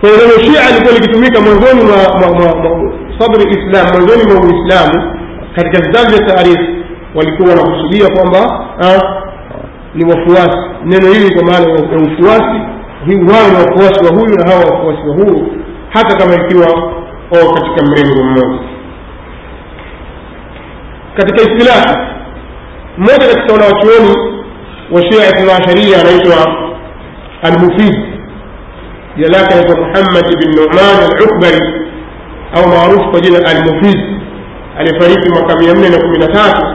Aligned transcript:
kwa 0.00 0.10
shia 0.44 0.70
ilikuwa 0.70 0.94
likitumika 0.94 1.40
mwanzoni 1.40 1.82
mwa 1.84 1.96
sadri 3.18 3.50
islam 3.50 3.86
mwanzoni 3.92 4.32
mwa 4.32 4.40
uislamu 4.42 5.20
katika 5.56 5.82
vitabu 5.82 6.10
vya 6.10 6.26
taarifu 6.26 6.72
walikuwa 7.14 7.48
wanakusudia 7.48 8.08
kwamba 8.16 8.66
ah, 8.82 9.22
ni 9.94 10.04
wafuasi. 10.04 10.58
Neno 10.84 11.12
hili 11.12 11.34
kwa 11.34 11.44
maana 11.44 11.66
ya 11.68 11.74
ufuasi 11.74 12.60
wao 13.32 13.48
ni 13.50 13.56
wafuasi 13.56 14.04
wa 14.04 14.10
huyu 14.20 14.34
na 14.38 14.50
hawa 14.50 14.64
wafuasi 14.64 15.08
wa 15.08 15.14
huyu 15.14 15.46
hata 15.88 16.16
kama 16.16 16.34
ikiwa 16.34 16.66
o 17.30 17.52
katika 17.54 17.82
mrengo 17.86 18.22
mmoja. 18.24 18.58
Katika 21.16 21.42
istilahi 21.42 21.98
mmoja 22.98 23.26
katika 23.34 23.52
wanawachuoni 23.52 24.16
wa 24.92 25.02
shia 25.02 25.28
ithnaasharia 25.28 26.00
anaitwa 26.00 26.36
almufid 27.42 28.15
jina 29.17 29.27
lake 29.27 29.53
anaitwa 29.53 29.75
muhammad 29.77 30.37
bin 30.39 30.49
numan 30.55 31.03
alukbari 31.15 31.73
au 32.55 32.67
maarufu 32.69 33.11
kwa 33.11 33.19
jina 33.19 33.37
almufid 33.49 33.99
aliyefariki 34.79 35.29
mwaka 35.29 35.55
mia 35.59 35.73
nne 35.73 35.89
na 35.89 35.97
kumi 35.97 36.17
na 36.17 36.27
tatu 36.27 36.65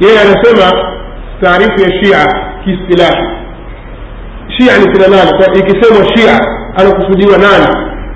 yeye 0.00 0.18
anasema 0.20 0.72
taarifu 1.40 1.80
ya 1.80 2.02
shia 2.04 2.26
kiistilahi 2.64 3.26
shia 4.58 4.78
ni 4.78 4.92
kina 4.92 5.08
nani 5.08 5.30
Kwa 5.36 5.54
ikisemwa 5.54 6.16
shia 6.16 6.40
anakusudiwa 6.76 7.38
nani 7.38 7.66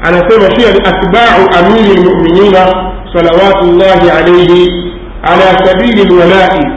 anasema 0.03 0.51
shia 0.57 0.73
ni 0.73 0.79
atbau 0.79 1.65
amiri 1.65 1.95
lmuminina 2.03 2.93
salawatullahi 3.15 4.11
alaihi 4.11 4.93
ala 5.23 5.65
sabili 5.67 6.05
lwalai 6.05 6.73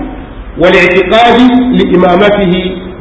والاعتقاد 0.63 1.39
لإمامته 1.79 2.53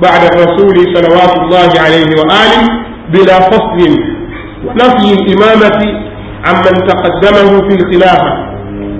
بعد 0.02 0.22
الرسول 0.32 0.76
صلوات 0.96 1.36
الله 1.38 1.70
عليه 1.84 2.06
وآله 2.20 2.62
بلا 3.09 3.39
فصل 3.39 3.99
ونفي 4.65 5.13
الإمامة 5.13 6.03
عمن 6.45 6.87
تقدمه 6.87 7.69
في 7.69 7.75
الخلافة 7.75 8.53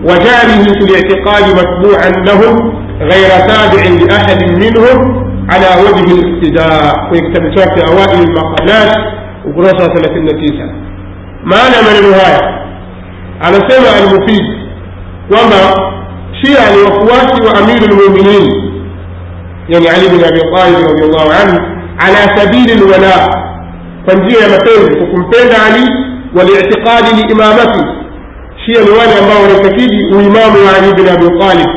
وجعله 0.04 0.64
في 0.64 0.84
الاعتقاد 0.86 1.44
متبوعا 1.58 2.10
لهم 2.10 2.74
غير 3.02 3.30
تابع 3.30 3.84
لأحد 4.06 4.44
منهم 4.44 5.24
على 5.50 5.68
وجه 5.82 6.14
الاقتداء. 6.14 7.10
ويكتب 7.12 7.44
في 7.58 7.88
أوائل 7.92 8.22
المقالات 8.30 8.96
وقرصة 9.46 9.88
39 9.88 10.84
معنى 11.44 11.78
من 11.88 12.06
النهاية 12.06 12.64
على 13.42 13.56
سمع 13.70 13.98
المفيد. 14.00 14.64
وما 15.32 15.94
شيعة 16.44 16.76
لوفوات 16.76 17.42
وأمير 17.46 17.82
المؤمنين 17.92 18.74
يعني 19.70 19.90
علي 19.90 20.08
بن 20.08 20.24
أبي 20.24 20.42
طالب 20.56 20.90
رضي 20.90 21.04
الله 21.06 21.34
عنه 21.34 21.60
على 22.00 22.40
سبيل 22.40 22.72
الولاء. 22.78 23.53
kwa 24.06 24.14
njia 24.14 24.40
ya 24.44 24.50
mapenzi 24.50 24.96
kwa 24.98 25.08
kumpenda 25.08 25.56
ali 25.68 25.84
waliitikadi 26.38 27.10
liimamati 27.28 27.80
shia 28.66 28.82
ni 28.82 28.90
wale 29.00 29.14
ambao 29.22 29.42
wanaitakidi 29.44 30.06
uimamu 30.16 30.58
wa 30.66 30.72
ali 30.78 30.94
bin 30.96 31.08
abi 31.10 31.40
talib 31.40 31.70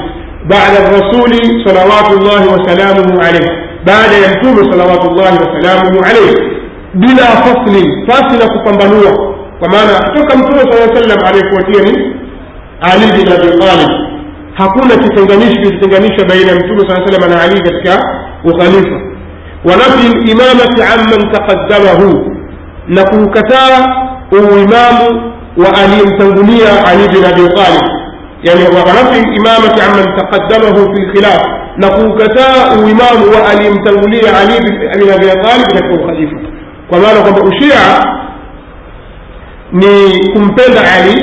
baada 0.48 0.78
rasuli 0.98 1.64
salawatu 1.66 2.12
llahi 2.24 2.48
wasalamuhu 2.48 3.20
alaihi 3.20 3.50
baada 3.86 4.14
ya 4.24 4.28
mtume 4.34 4.72
salawatu 4.72 5.06
llahi 5.14 5.38
wasalamuhu 5.44 6.04
alaihi 6.04 6.36
bila 6.94 7.22
faslin 7.26 8.06
pasi 8.06 8.38
na 8.38 8.46
kupambanua. 8.52 9.12
Kwa 9.58 9.68
maana 9.68 9.98
toka 10.14 10.36
mtume 10.36 10.58
saa 10.72 10.94
sallam 10.94 11.18
aliyefuatia 11.26 11.82
ni 11.82 12.14
ali 12.80 13.06
bin 13.16 13.32
abi 13.32 13.58
talib. 13.58 13.90
Hakuna 14.54 14.96
kitenganishi 14.96 15.56
kilichotenganishwa 15.56 16.24
baina 16.28 16.50
ya 16.50 16.56
mtume 16.56 16.80
saa 16.88 17.06
salama 17.06 17.34
na 17.34 17.42
ali 17.42 17.60
katika 17.62 18.02
ukhalifa 18.44 19.00
wa 19.68 19.76
nafi 19.76 20.08
limamati 20.26 20.82
amman 20.82 21.32
taqaddamahu 21.32 22.36
na 22.88 23.04
kuukataa 23.04 23.86
uimamu 24.32 25.32
wa 25.56 25.68
aliyemtangulia 25.82 26.84
ali 26.86 27.08
bin 27.08 27.24
abi 27.24 27.54
talib 27.54 27.86
yani 28.42 28.64
wa 28.64 28.92
nafi 28.92 29.20
limamati 29.30 29.80
amman 29.86 30.16
taqaddamahu 30.18 30.94
fi 30.94 31.02
lkhilaf 31.02 31.42
na 31.76 31.88
kuukataa 31.88 32.72
uimamu 32.84 33.24
wa 33.34 33.48
aliyemtangulia 33.50 34.38
ali 34.40 34.54
bin 34.98 35.10
abi 35.12 35.26
talib 35.26 35.66
katika 35.72 35.94
ukhalifa 35.94 36.36
kwa 36.88 36.98
maana 36.98 37.20
kwamba 37.20 37.40
ushia 37.40 37.80
ni 39.72 39.88
kumpenda 40.32 40.80
ali 40.94 41.22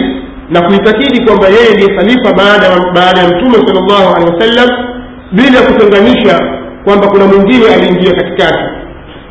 na 0.49 0.61
kuitakidi 0.61 1.25
kwamba 1.25 1.47
yeye 1.47 1.73
ndiye 1.73 1.89
khalifa 1.97 2.33
baada 2.37 2.91
baada 2.95 3.19
ya 3.21 3.27
mtume 3.27 3.53
sallallahu 3.67 4.15
alaihi 4.15 4.33
wasallam 4.35 4.69
bila 5.31 5.61
kutenganisha 5.61 6.39
kwamba 6.85 7.07
kuna 7.07 7.25
mwingine 7.25 7.65
aliingia 7.73 8.13
katikati. 8.15 8.63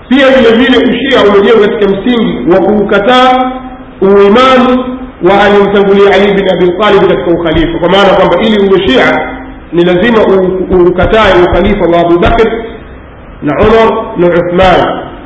Pia 0.08 0.26
vile 0.28 0.50
vile 0.56 0.76
ushia 0.78 1.20
umejengwa 1.30 1.68
katika 1.68 1.90
msingi 1.92 2.50
wa 2.52 2.60
kuukataa 2.60 3.52
uimamu 4.00 4.98
wa 5.28 5.44
alimtangulia 5.44 6.14
ali 6.14 6.34
bin 6.34 6.50
abi 6.50 6.66
talib 6.80 7.00
katika 7.00 7.30
ukhalifa. 7.40 7.78
Kwa 7.78 7.88
maana 7.88 8.14
kwamba 8.14 8.36
ili 8.46 8.68
uwe 8.68 8.88
shia 8.88 9.28
ni 9.72 9.84
lazima 9.84 10.18
uukatae 10.70 11.32
ukhalifa 11.42 11.84
wa 11.92 12.00
abu 12.00 12.20
na 13.42 13.52
umar 13.66 14.16
na 14.16 14.26
uthman 14.26 14.80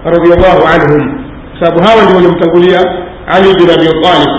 radiallahu 0.05 0.67
anhum. 0.75 1.19
Kwa 1.59 1.67
sababu 1.67 1.83
hawa 1.89 2.03
ndio 2.03 2.17
waliomtangulia 2.17 2.81
ali 3.27 3.49
bin 3.55 3.71
abi 3.71 3.87
talib. 4.03 4.33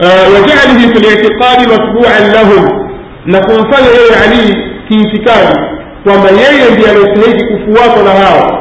Uh, 0.00 0.34
Wajalihi 0.34 0.88
fi 0.94 0.98
litikadi 0.98 1.66
matbuan 1.66 2.32
lahum 2.34 2.88
na 3.26 3.38
kumfanya 3.40 3.88
yeye 3.88 4.14
alii 4.24 4.56
kiitikadi 4.88 5.58
kwamba 6.04 6.28
yeye 6.30 6.70
ndiye 6.72 6.90
anastahiki 6.90 7.44
kufuatwa 7.44 8.02
na 8.02 8.10
hao. 8.10 8.58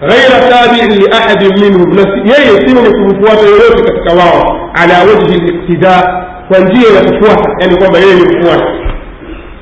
Ghaira 0.00 0.38
tabiin 0.50 1.00
liahadin 1.00 1.52
minhum 1.60 1.96
na 1.96 2.02
yeye 2.34 2.66
si 2.68 2.74
mwenye 2.74 2.90
kumfuata 2.90 3.42
yoyote 3.46 3.82
katika 3.92 4.12
wao. 4.24 4.70
Ala 4.74 4.98
wajhi 4.98 5.40
liktida 5.40 6.22
kwa 6.48 6.58
njia 6.58 6.88
ya 6.96 7.02
kufuata 7.04 7.50
yani 7.60 7.76
kwamba 7.78 7.98
yeye 7.98 8.14
ni 8.14 8.22
mfuata 8.38 8.66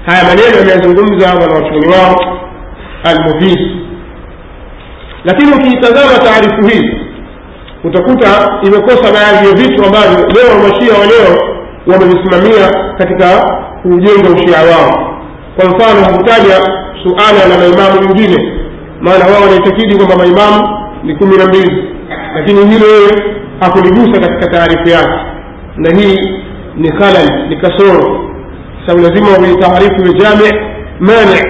haya 0.06 0.24
maneno 0.24 0.60
ameyazungumza 0.62 1.28
wanawachuoni 1.34 1.86
wao 1.88 2.16
almufid. 3.04 3.58
Lakini 5.24 5.52
ukiitazama 5.52 6.18
taarifu 6.18 6.68
hii 6.68 6.90
utakuta 7.84 8.58
imekosa 8.62 9.12
baadhi 9.12 9.48
ya 9.48 9.54
vitu 9.54 9.84
ambavyo 9.84 10.18
leo 10.18 10.68
mashia 10.68 10.94
wa 11.00 11.06
leo 11.06 11.38
wamevisimamia 11.86 12.70
katika 12.98 13.26
kujenga 13.82 14.30
ushia 14.30 14.58
wao. 14.58 15.20
Kwa 15.56 15.64
mfano 15.64 16.00
hakutaja 16.04 16.56
suala 17.04 17.46
la 17.48 17.58
maimamu 17.58 18.00
wengine 18.00 18.52
maana 19.00 19.24
wao 19.26 19.42
wanaitakidi 19.42 19.96
kwamba 19.96 20.16
maimamu 20.16 20.68
ni 21.02 21.16
kumi 21.16 21.36
na 21.36 21.44
mbili. 21.46 21.84
Lakini 22.34 22.60
hilo 22.70 22.86
yeye 22.86 23.22
hakuligusa 23.60 24.20
katika 24.20 24.46
taarifu 24.50 24.88
yake. 24.88 25.18
Na 25.76 25.90
hii 25.98 26.18
ni 26.76 26.88
khalal 26.92 27.48
ni 27.48 27.56
kasoro. 27.56 28.30
Sababu 28.86 29.08
lazima 29.08 29.26
kwenye 29.36 29.54
taarifu 29.54 30.06
ya 30.06 30.12
jami 30.12 30.52
mani. 31.00 31.40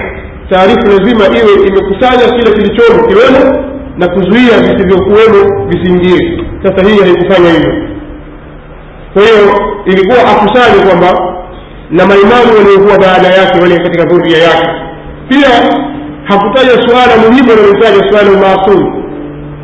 Taarifu 0.49 0.87
lazima 0.87 1.25
iwe 1.25 1.67
imekusanya 1.67 2.33
kile 2.37 2.51
kilichomo 2.51 3.07
kiwemo 3.07 3.65
na 3.97 4.07
kuzuia 4.07 4.57
visivyokuwemo 4.59 5.67
visiingie 5.69 6.43
sasa 6.63 6.87
hii 6.89 6.99
haikufanya 7.01 7.49
hivyo. 7.51 7.73
Kwa 9.13 9.21
hiyo 9.21 9.61
ilikuwa 9.85 10.17
akusanye 10.31 10.83
kwamba 10.85 11.35
na 11.91 12.05
maimamu 12.05 12.57
waliokuwa 12.57 12.97
baada 12.97 13.27
yake 13.27 13.59
wale 13.61 13.77
katika 13.77 14.05
dhuria 14.05 14.37
yake 14.37 14.67
pia 15.29 15.49
hakutaja 16.23 16.71
suala 16.87 17.17
muhimu 17.29 17.51
analitaja 17.51 18.09
suala 18.09 18.31
maasum 18.41 19.03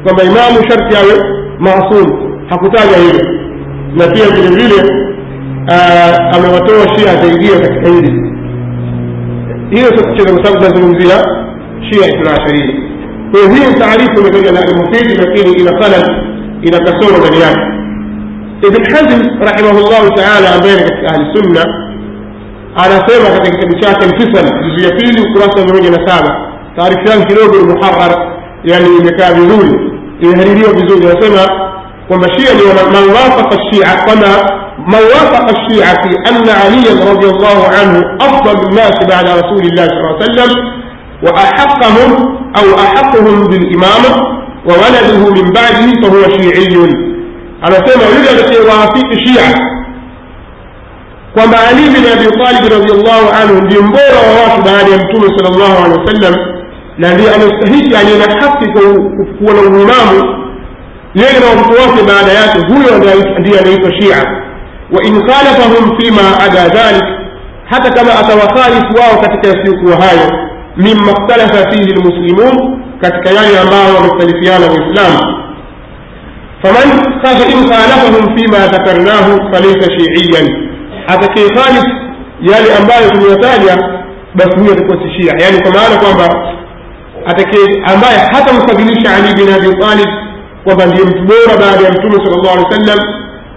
kwamba 0.04 0.24
imamu 0.24 0.70
sharti 0.70 0.96
awe 0.98 1.24
maasum 1.60 2.32
hakutaja 2.50 2.98
hilo 2.98 3.26
na 3.96 4.08
pia 4.08 4.26
vile 4.26 4.48
vile 4.50 4.94
amewatoa 6.36 6.98
shia 6.98 7.16
zaingia 7.16 7.60
katika 7.60 7.90
hili 7.90 8.32
hiyo 9.70 9.88
sio 9.88 10.08
kucheza 10.10 10.34
kwa 10.34 10.44
sababu 10.46 10.58
tunazungumzia 10.66 11.16
shia 11.90 12.08
ithna 12.08 12.32
asharia 12.34 12.74
kwa 13.32 13.40
hiyo 13.56 13.74
taarifu 13.80 14.22
imekuja 14.22 14.52
na 14.52 14.60
almufidi 14.60 15.16
lakini 15.16 15.54
ina 15.62 15.72
khalal 15.72 16.24
ina 16.62 16.80
kasoro 16.80 17.18
ndani 17.18 17.42
yake 17.42 17.62
ibn 18.68 18.84
hazm 18.96 19.22
rahimahullahu 19.40 20.10
taala 20.16 20.56
ambaye 20.56 20.76
ni 20.76 20.82
katika 20.84 21.08
ahli 21.14 21.26
sunna 21.36 21.66
anasema 22.76 23.30
katika 23.38 23.58
kitabu 23.58 23.80
chake 23.80 24.06
lfisal 24.06 24.46
juzu 24.64 24.86
ya 24.86 24.92
pili 24.96 25.22
ukurasa 25.30 25.66
mia 25.66 25.74
moja 25.74 25.92
na 25.92 26.08
saba 26.08 26.52
taarifu 26.76 27.08
yake 27.12 27.26
kidogo 27.26 27.58
ni 27.58 27.74
muharar 27.74 28.34
yani 28.64 28.96
imekaa 28.98 29.34
vizuri 29.34 29.92
imehaririwa 30.22 30.74
vizuri 30.74 31.08
anasema 31.10 31.72
kwamba 32.08 32.28
shia 32.30 32.54
ni 32.54 32.62
man 32.94 33.10
wafaqa 33.16 33.58
shia 33.72 33.98
kwamba 34.06 34.58
من 34.88 34.94
وافق 35.14 35.46
الشيعة 35.60 36.02
في 36.02 36.16
أن 36.30 36.50
عليا 36.50 37.12
رضي 37.12 37.28
الله 37.28 37.68
عنه 37.80 38.04
أفضل 38.22 38.68
الناس 38.70 38.92
بعد 39.10 39.26
رسول 39.30 39.62
الله 39.66 39.88
صلى 39.88 40.00
الله 40.00 40.16
عليه 40.22 40.32
وسلم 40.32 40.52
وأحقهم 41.24 42.12
أو 42.60 42.76
أحقهم 42.80 43.44
بالإمامة 43.48 44.12
وولده 44.66 45.30
من 45.42 45.52
بعده 45.54 46.02
فهو 46.02 46.22
شيعي 46.38 46.76
أنا 47.68 47.88
سمع 47.88 48.06
يوجد 48.16 48.58
وافق 48.66 49.08
الشيعة 49.12 49.54
kwamba 51.34 51.58
ali 51.70 51.82
bin 51.94 52.04
abi 52.14 52.26
talib 52.42 52.64
radiallahu 52.78 53.26
anhu 53.42 53.62
ndiye 53.66 53.82
mbora 53.82 54.20
wa 54.28 54.32
watu 54.42 54.62
baada 54.66 54.90
ya 54.92 54.98
mtume 55.04 55.28
sal 55.38 55.52
llahu 55.60 55.86
alehi 55.86 56.00
wasallam 56.00 56.36
na 56.98 57.14
ndiye 57.14 57.30
anastahiki 57.36 57.96
aliye 57.96 58.18
na 58.18 58.28
haki 58.42 58.66
kuwa 59.38 59.54
na 59.54 59.62
uimamu 59.62 60.20
yeye 61.14 61.40
na 61.40 61.46
watoto 61.50 61.82
wake 61.82 62.04
baada 62.08 62.32
yake 62.32 62.60
huyo 62.74 63.18
ndiye 63.40 63.60
anaitwa 63.60 63.92
shia 64.02 64.18
wa 64.92 65.04
in 65.04 65.16
khalafahum 65.28 65.98
fima 66.00 66.40
ada 66.46 66.68
dhalik 66.70 67.04
hata 67.66 67.90
kama 67.94 68.12
atawakhalifu 68.20 68.94
wao 69.02 69.22
katika 69.22 69.48
yasiyokuwa 69.58 69.96
hayo 70.06 70.28
mima 70.78 71.12
ikhtalafa 71.12 71.72
fihi 71.72 71.94
lmuslimun 71.94 72.82
katika 73.02 73.30
yale 73.30 73.60
ambayo 73.60 73.96
wamekhtalifiana 73.96 74.66
waislamu 74.68 75.20
faman 76.62 76.90
in 77.54 77.70
khalafahum 77.70 78.38
fima 78.38 78.58
dhakarnahu 78.68 79.32
falaysa 79.54 79.88
shiiyan 79.98 80.71
atakayekhalif 81.14 81.86
yale 82.42 82.70
ambayo 82.80 83.10
tumeyataja 83.10 83.74
basi 84.36 84.60
huyo 84.60 84.72
atakuwa 84.74 84.98
si 85.04 85.10
shia. 85.22 85.34
Yaani 85.42 85.62
kwa 85.64 85.72
maana 85.72 85.96
kwamba 86.04 86.26
atakaye 87.26 87.84
ambaye 87.94 88.18
hatamfadhilisha 88.34 89.10
ali 89.16 89.34
bin 89.36 89.54
abi 89.54 89.76
talib 89.82 90.10
kwamba 90.64 90.86
ndiye 90.86 91.04
mtu 91.06 91.22
bora 91.24 91.54
baada 91.60 91.84
ya 91.86 91.92
mtume 91.92 92.14
sala 92.26 92.38
llahu 92.44 92.50
alehi 92.58 92.66
wa 92.66 92.72
sallam 92.78 93.00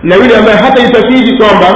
na 0.03 0.15
yule 0.15 0.37
ambaye 0.37 0.57
hataitakidi 0.59 1.37
kwamba 1.39 1.69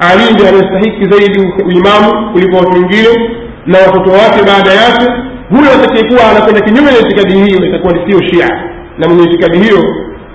ali 0.00 0.32
ndiye 0.34 0.48
anastahiki 0.48 1.04
zaidi 1.10 1.40
uimamu 1.66 2.32
kuliko 2.32 2.56
watu 2.56 2.72
wengine 2.72 3.12
na 3.66 3.78
watoto 3.78 4.10
wake 4.10 4.40
baada 4.46 4.72
yake 4.72 5.04
huyo 5.50 5.70
atakayekuwa 5.74 6.30
anakwenda 6.30 6.60
kinyume 6.60 6.90
na 6.92 6.98
itikadi 6.98 7.34
hiyo 7.44 7.66
itakuwa 7.68 7.92
sio 8.06 8.20
shia. 8.28 8.48
Na 8.98 9.08
mwenye 9.08 9.22
itikadi 9.24 9.58
hiyo 9.58 9.84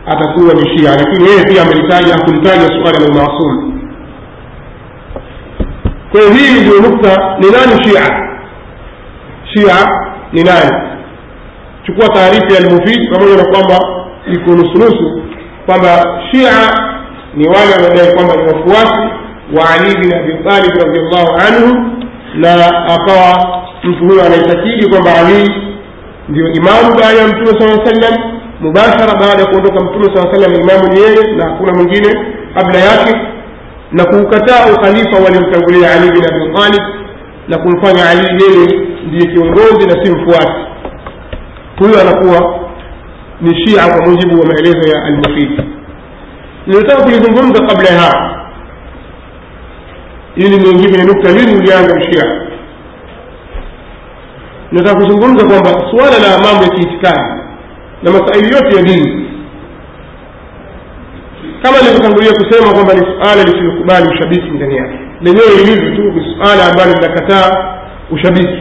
atakuwa 0.05 0.53
ni 0.53 0.77
shia. 0.77 0.91
Lakini 0.95 1.29
yeye 1.29 1.43
pia 1.43 1.61
amelitaja 1.61 2.13
hakulitaja 2.13 2.67
suala 2.67 2.99
la 2.99 3.05
umaasum 3.11 3.68
kwa 6.11 6.21
hiyo 6.21 6.33
hii 6.33 6.61
ndio 6.61 6.81
nukta 6.81 7.35
ni 7.39 7.47
nani 7.51 7.83
shia? 7.83 8.01
Shia 9.53 9.89
ni 10.33 10.43
nani? 10.43 10.89
Chukua 11.85 12.07
taarifa 12.09 12.53
ya 12.53 12.57
almufid 12.59 13.13
pamoja 13.13 13.35
na 13.37 13.43
kwamba 13.51 13.77
iko 14.33 14.51
nusunusu 14.51 15.21
kwamba 15.65 16.19
shia 16.31 16.51
ni 17.35 17.47
wale 17.47 17.71
wanaodai 17.75 18.13
kwamba 18.15 18.35
ni 18.35 18.41
wafuasi 18.43 19.01
wa 19.57 19.69
ali 19.69 19.95
bin 19.99 20.13
abi 20.13 20.33
talib 20.49 20.71
radiallahu 20.83 21.31
anhu 21.47 21.91
na 22.35 22.53
akawa 22.85 23.59
mtu 23.83 24.05
huyo 24.07 24.25
anaitakidi 24.25 24.89
kwamba 24.89 25.11
ali 25.19 25.51
ndio 26.29 26.47
imamu 26.51 26.95
baada 27.01 27.19
ya 27.21 27.27
mtume 27.27 27.59
saa 27.59 27.85
sallam 27.85 28.31
mubashara 28.59 29.15
baada 29.19 29.41
ya 29.41 29.47
kuondoka 29.47 29.83
mtume 29.83 30.15
saa 30.15 30.31
sallam 30.33 30.53
imamu 30.61 30.93
ni 30.93 30.99
yeye 31.01 31.35
na 31.35 31.45
hakuna 31.49 31.73
mwingine 31.73 32.25
kabla 32.55 32.79
yake 32.79 33.15
na 33.91 34.03
kuukataa 34.05 34.71
ukhalifa 34.73 35.23
waliomtangulia 35.23 35.91
ali 35.91 36.11
bin 36.11 36.23
abi 36.25 36.53
talib 36.55 36.83
na 37.47 37.57
kumfanya 37.57 38.09
ali 38.09 38.43
yeye 38.43 38.87
ndiye 39.07 39.33
kiongozi 39.33 39.87
na 39.87 40.05
si 40.05 40.11
mfuasi. 40.11 40.65
Huyo 41.79 42.01
anakuwa 42.01 42.59
ni 43.41 43.55
shia 43.67 43.87
kwa 43.87 44.07
mujibu 44.07 44.39
wa 44.41 44.45
maelezo 44.47 44.89
ya 44.97 45.03
almufid 45.03 45.63
nilitaka 46.67 47.03
kulizungumza 47.03 47.65
kabla 47.67 47.89
ya 47.89 47.99
hapo 48.01 48.39
ili 50.35 50.57
niingie 50.57 50.89
kwenye 50.89 51.03
nukta 51.03 51.31
lini 51.31 51.55
ulianza 51.57 51.95
ushia 51.95 52.41
nataka 54.71 54.95
kuzungumza 54.95 55.45
kwamba 55.47 55.69
suala 55.91 56.17
la 56.19 56.37
mambo 56.43 56.63
ya 56.63 56.69
kiitikadi 56.69 57.41
na 58.03 58.11
masaili 58.11 58.55
yote 58.55 58.75
ya 58.77 58.81
dini 58.83 59.28
kama 61.63 61.77
nilivyotangulia 61.77 62.33
kusema 62.33 62.73
kwamba 62.73 62.93
ni 62.93 62.99
suala 62.99 63.43
lisilokubali 63.43 64.07
ushabiki 64.15 64.49
ndani 64.51 64.77
yake. 64.77 64.99
Lenyewe 65.21 65.47
ilivyo 65.63 65.95
tu 65.95 66.01
ni 66.01 66.35
suala 66.35 66.65
ambalo 66.71 66.93
linakataa 66.93 67.75
ushabiki. 68.11 68.59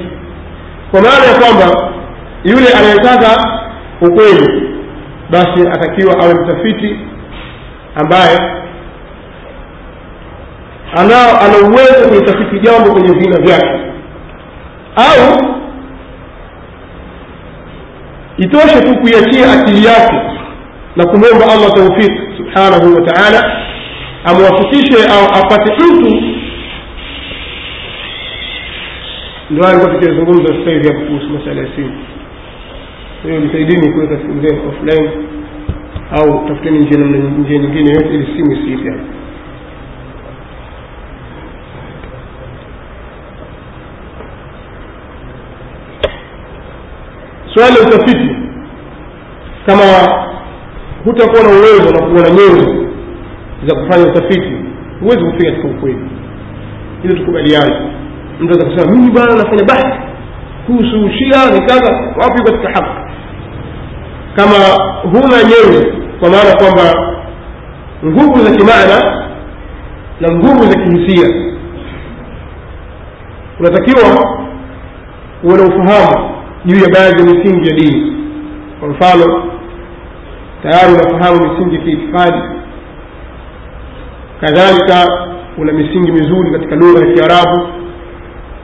Kwa 0.90 1.00
maana 1.00 1.24
ya 1.24 1.34
kwamba 1.40 1.92
yule 2.44 2.66
anayetaka 2.78 3.60
ukweli 4.00 4.68
basi 5.30 5.68
atakiwa 5.72 6.20
awe 6.24 6.34
mtafiti 6.34 6.98
ambaye 7.94 8.38
anao 10.96 11.40
ana 11.40 11.68
uwezo 11.68 12.08
kulitafiti 12.08 12.60
jambo 12.60 12.92
kwenye 12.92 13.12
vina 13.14 13.36
vyake. 13.40 13.80
Au 14.96 15.48
itoshe 18.38 18.80
tu 18.80 18.94
kuiachia 19.00 19.52
akili 19.52 19.86
yake 19.86 20.16
na 20.96 21.06
kumwomba 21.06 21.46
allah 21.52 21.70
taufik 21.74 22.12
subhanahu 22.52 22.94
wa 22.94 23.00
taala 23.06 23.62
amwafikishe 24.24 25.04
au 25.12 25.24
apate 25.28 25.72
mtu. 25.72 26.16
Ndio 29.50 29.68
alikuwa 29.68 29.94
tukizungumza 29.94 30.54
sasa 30.54 30.70
hivi 30.70 30.88
hapo 30.88 31.00
kuhusu 31.06 31.28
masala 31.30 31.60
ya 31.60 31.68
simu. 31.76 31.92
Hiyo 33.22 33.40
nisaidini 33.40 33.92
kuweka 33.92 34.16
simu 34.18 34.42
zenu 34.42 34.68
offline 34.68 35.10
au 36.10 36.48
tafuteni 36.48 36.78
njia 36.78 36.98
njia 36.98 37.58
nyingine 37.58 37.90
yote 37.90 38.14
ili 38.14 38.26
simu 38.36 38.52
isiipe 38.52 38.90
hapo. 38.90 39.04
Swala 47.54 47.80
utafiti. 47.86 48.36
Kama 49.66 49.84
hutakuwa 51.08 51.42
na 51.42 51.48
uwezo 51.48 51.90
na 51.92 52.06
kuwa 52.06 52.22
na 52.22 52.30
nyenzo 52.30 52.84
za 53.66 53.74
kufanya 53.74 54.06
utafiti. 54.10 54.52
Huwezi 55.00 55.24
kufika 55.24 55.50
katika 55.50 55.68
ukweli. 55.68 55.98
Ili 57.04 57.14
tukubaliane. 57.20 57.76
Mtu 58.40 58.52
aweza 58.54 58.64
kusema 58.64 58.92
mimi 58.92 59.10
bana 59.10 59.34
nafanya 59.36 59.64
bahthi 59.64 59.98
kuhusu 60.66 61.10
shia 61.18 61.50
ni 61.54 61.66
kadha 61.66 62.14
wapi 62.20 62.42
katika 62.44 62.68
haki? 62.68 63.00
Kama 64.36 64.56
huna 65.02 65.42
nyenzo 65.42 65.86
kwa 66.20 66.30
maana 66.30 66.56
kwamba 66.58 67.14
nguvu 68.04 68.44
za 68.44 68.50
kimaana 68.56 69.28
na 70.20 70.28
nguvu 70.34 70.62
za 70.64 70.78
kihisia 70.80 71.28
unatakiwa 73.60 74.02
uwe 75.42 75.56
na 75.56 75.62
ufahamu 75.64 76.30
juu 76.64 76.76
ya 76.80 76.88
baadhi 76.94 77.18
ya 77.20 77.34
misingi 77.34 77.68
ya 77.68 77.74
dini. 77.76 78.12
Kwa 78.80 78.88
mfano 78.88 79.44
tayari 80.62 80.92
unafahamu 80.92 81.48
misingi 81.52 81.74
ya 81.76 81.82
kiitikadi. 81.82 82.42
Kadhalika 84.40 85.28
una 85.58 85.72
misingi 85.72 86.12
mizuri 86.12 86.50
katika 86.52 86.76
lugha 86.76 87.06
ya 87.06 87.12
kiarabu. 87.14 87.68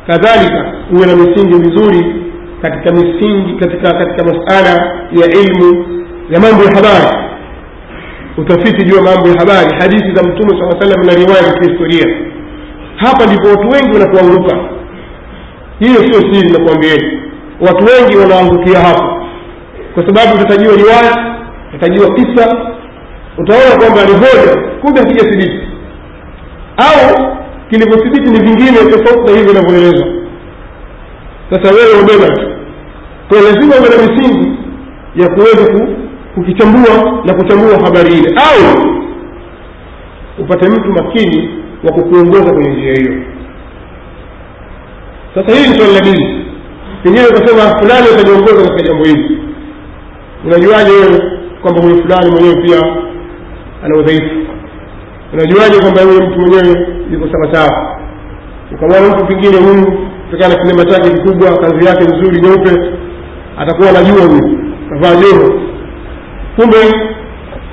Kadhalika 0.07 0.73
uwe 0.97 1.07
na 1.07 1.17
misingi 1.17 1.55
mizuri 1.55 2.15
katika 2.63 2.91
misingi 2.93 3.55
katika 3.61 3.93
katika 3.95 4.25
masala 4.25 4.71
ya 5.13 5.27
ilmu 5.43 5.87
ya 6.31 6.41
mambo 6.41 6.65
ya 6.65 6.71
habari. 6.75 7.25
Utafiti 8.37 8.85
juu 8.87 8.97
ya 8.97 9.03
mambo 9.03 9.29
ya 9.29 9.35
habari 9.39 9.75
hadithi 9.81 10.15
za 10.15 10.23
mtume 10.23 10.61
saa 10.61 10.81
salam 10.81 11.07
na 11.07 11.15
riwaya 11.15 11.43
za 11.43 11.53
kihistoria. 11.59 12.17
Hapa 12.97 13.27
ndipo 13.27 13.49
watu 13.49 13.69
wengi 13.69 13.93
wanapoanguka. 13.99 14.57
Hiyo 15.79 15.95
sio 15.95 16.33
siri 16.33 16.53
nakuambieni 16.53 17.23
watu 17.61 17.85
wengi 17.85 18.17
wanaangukia 18.17 18.79
hapo. 18.81 19.27
Kwa 19.95 20.07
sababu 20.07 20.35
utatajiwa 20.41 20.77
riwaya 20.77 21.34
utatajiwa 21.75 22.15
kisa 22.15 22.57
utaona 23.39 23.77
kwamba 23.79 24.01
alihoja 24.03 24.53
kumbe 24.57 24.81
kumbe 24.81 25.01
hakijathibiti 25.01 25.59
au 26.77 27.27
kilivyothibiti 27.71 28.31
ni 28.31 28.39
vingine 28.39 28.79
tofauti 28.91 29.33
na 29.33 29.39
hivyo 29.39 29.53
inavyoelezwa. 29.53 30.07
Sasa 31.51 31.75
wewe 31.75 32.01
ubeba 32.03 32.35
tu 32.35 32.47
kwa 33.29 33.41
lazima 33.41 33.75
uwe 33.77 33.89
na 33.89 34.13
misingi 34.13 34.59
ya 35.17 35.29
kuweza 35.29 35.87
kukichambua 36.35 37.23
na 37.25 37.35
kuchambua 37.35 37.79
habari 37.85 38.15
ile. 38.19 38.35
Au 38.37 38.85
upate 40.39 40.69
mtu 40.69 40.93
makini 40.93 41.49
wa 41.85 41.93
kukuongoza 41.93 42.53
kwenye 42.53 42.69
njia 42.71 42.95
hiyo. 42.95 43.23
Sasa 45.35 45.57
hili 45.57 45.69
ni 45.69 45.79
swali 45.79 45.95
la 45.95 46.01
dini. 46.01 46.45
Pengine 47.03 47.27
ukasema 47.27 47.79
fulani 47.79 48.07
ataliongoza 48.15 48.63
katika 48.71 48.83
jambo 48.89 49.05
hili. 49.05 49.39
Unajuaje 50.45 50.91
wewe 50.91 51.34
kwamba 51.65 51.83
huyu 51.83 52.03
fulani 52.03 52.31
mwenyewe 52.31 52.63
pia 52.63 52.79
ana 53.85 53.97
udhaifu. 53.97 54.35
Unajuaje 55.33 55.81
kwamba 55.81 56.03
huyu 56.03 56.23
mtu 56.23 56.41
mwenyewe 56.41 56.89
yuko 57.11 57.27
sawasawa 57.33 57.99
ukamwona 58.75 59.09
mtu 59.17 59.27
pengine 59.27 59.57
huyu 59.57 59.99
kutokana 60.25 60.55
na 60.55 60.63
kilema 60.63 60.85
chake 60.85 61.11
kikubwa 61.11 61.59
kazi 61.59 61.87
yake 61.87 62.05
nzuri 62.05 62.41
nyeupe 62.41 62.93
atakuwa 63.59 63.89
anajua 63.89 64.27
huyu 64.27 64.59
kavaa 64.91 65.15
joho. 65.21 65.61
Kumbe 66.57 66.77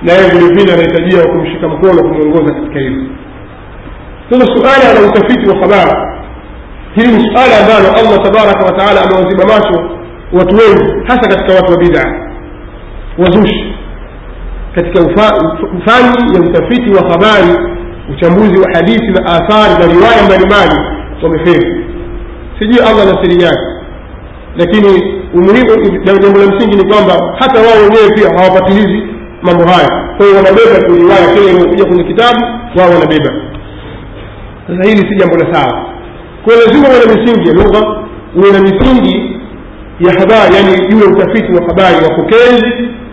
na 0.04 0.12
yeye 0.14 0.30
vile 0.30 0.48
vile 0.54 0.74
anahitajia 0.74 1.24
kumshika 1.32 1.68
mkono 1.68 2.02
kumwongoza 2.04 2.54
katika 2.54 2.80
hilo. 2.80 3.04
Sasa 4.30 4.46
suala 4.46 4.94
la 5.02 5.08
utafiti 5.10 5.50
wa 5.50 5.56
habari 5.58 6.12
hili 6.96 7.08
ni 7.14 7.24
suala 7.24 7.58
ambalo 7.62 7.88
allah 8.00 8.24
tabaraka 8.24 8.66
wataala 8.66 9.02
amewaziba 9.02 9.44
macho 9.46 9.90
watu 10.34 10.56
wengi 10.56 10.94
hasa 11.08 11.30
katika 11.30 11.54
watu 11.54 11.72
wa 11.72 11.78
bidaa 11.78 12.14
wazushi 13.18 13.71
katika 14.76 15.02
ufani 15.78 16.36
ya 16.36 16.42
utafiti 16.50 16.90
wa 16.94 17.10
habari 17.12 17.50
uchambuzi 18.14 18.60
wa 18.62 18.72
hadithi 18.74 19.08
na 19.08 19.26
athari 19.26 19.74
na 19.80 19.94
riwaya 19.94 20.24
mbalimbali 20.26 20.76
wamefeli 21.24 21.86
sijui 22.60 22.80
allah 22.80 23.06
na 23.06 23.24
siri 23.24 23.44
yake 23.44 23.68
lakini 24.58 25.04
umuhimu 25.34 26.00
jambo 26.06 26.40
la 26.40 26.48
msingi 26.56 26.76
ni 26.78 26.94
kwamba 26.94 27.36
hata 27.40 27.60
wao 27.60 27.84
wenyewe 27.84 28.10
pia 28.16 28.30
hawapatilizi 28.38 29.04
mambo 29.44 29.64
haya. 29.64 29.90
Kwa 30.18 30.26
wanabeba 30.28 30.88
tu 30.88 30.96
riwaya 30.96 31.34
kile 31.34 31.52
inaokuja 31.52 31.86
kwenye 31.86 32.04
kitabu 32.04 32.40
wao 32.76 32.90
wanabeba. 32.90 33.32
Sasa 34.68 34.90
hili 34.90 35.10
si 35.10 35.16
jambo 35.16 35.38
la 35.38 35.54
sawa. 35.54 35.86
Kwa 36.44 36.54
hiyo 36.54 36.66
lazima 36.68 36.88
uwe 36.90 37.00
na 37.06 37.14
misingi 37.16 37.48
ya 37.50 37.54
lugha 37.54 37.80
uwe 38.36 38.52
na 38.52 38.60
misingi 38.60 39.40
ya 40.00 40.14
habari 40.20 40.56
yani 40.56 41.02
ya 41.02 41.08
utafiti 41.08 41.54
wa 41.54 41.62
habari 41.68 41.96
wapokezi 42.06 42.72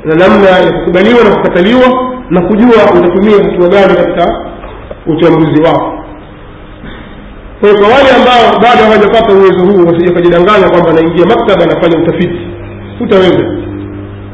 na 0.08 0.14
namna 0.14 0.48
ya 0.50 0.72
kukubaliwa 0.72 1.24
na 1.24 1.30
kukataliwa 1.36 1.88
na 2.30 2.40
kujua 2.40 2.82
utatumia 2.98 3.36
hatua 3.44 3.68
gani 3.68 3.94
katika 3.96 4.50
uchambuzi 5.06 5.62
wao. 5.62 6.04
Kwa 7.60 7.68
kwa 7.74 7.88
wale 7.88 8.10
ambao 8.18 8.60
bado 8.62 8.82
hawajapata 8.84 9.32
uwezo 9.34 9.64
huu 9.64 9.86
wasije 9.86 10.08
wakajidanganya 10.08 10.68
kwamba 10.68 10.90
anaingia 10.90 11.26
maktaba 11.26 11.64
anafanya 11.64 11.98
utafiti. 11.98 12.40
Hutaweza. 12.98 13.44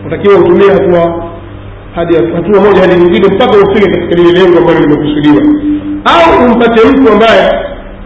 Utakiwa 0.07 0.39
utumie 0.39 0.71
hatua 0.73 1.25
hadi 1.95 2.15
hatua 2.15 2.61
moja 2.61 2.81
hadi 2.81 2.95
nyingine 2.95 3.29
mpaka 3.35 3.57
ufike 3.59 3.91
katika 3.91 4.15
lile 4.23 4.33
lengo 4.33 4.59
ambalo 4.59 4.81
limekusudiwa. 4.81 5.43
Au 6.05 6.47
umpate 6.47 6.89
mtu 6.89 7.13
ambaye 7.13 7.51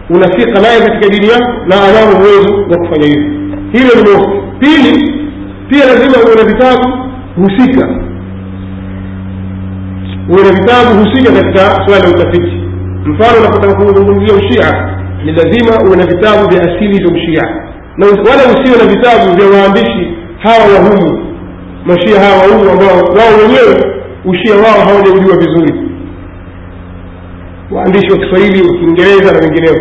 unafika 0.09 0.61
naye 0.61 0.79
katika 0.79 1.07
dini 1.13 1.27
yako 1.31 1.51
na 1.67 1.75
anao 1.75 2.19
uwezo 2.21 2.53
wa 2.71 2.77
kufanya 2.77 3.07
hivyo. 3.07 3.29
Hilo 3.71 3.89
ni 3.95 4.01
mosi 4.11 4.41
pili 4.59 5.13
pia 5.69 5.85
lazima 5.85 6.17
uwe 6.25 6.35
na 6.35 6.43
vitabu 6.43 7.08
husika. 7.43 7.87
Uwe 10.29 10.43
na 10.43 10.49
vitabu 10.51 10.99
husika 11.03 11.31
katika 11.31 11.85
swala 11.85 12.05
ya 12.05 12.09
utafiti. 12.11 12.61
Mfano 13.05 13.39
unapotaka 13.39 13.75
kuzungumzia 13.75 14.35
ushia 14.35 14.89
ni 15.25 15.31
lazima 15.31 15.87
uwe 15.87 15.97
na 15.97 16.05
vitabu 16.05 16.49
vya 16.49 16.61
asili 16.61 16.97
vya 17.03 17.11
ushia. 17.11 17.43
Na 17.97 18.05
wala 18.07 18.43
usiwe 18.53 18.77
na 18.77 18.85
vitabu 18.93 19.35
vya 19.37 19.59
waandishi 19.61 20.13
hawa 20.39 20.65
wahumu 20.73 21.25
mashia 21.85 22.19
hawa 22.19 22.37
wahumu 22.37 22.69
ambao 22.71 22.97
wao 23.17 23.33
wenyewe 23.41 23.93
ushia 24.25 24.55
wao 24.55 24.79
hawajaujua 24.87 25.37
vizuri. 25.37 25.73
Waandishi 27.71 28.11
wa 28.11 28.17
kiswahili 28.17 28.61
wa 28.67 28.73
kiingereza 28.77 29.31
na 29.33 29.39
wengineo 29.39 29.75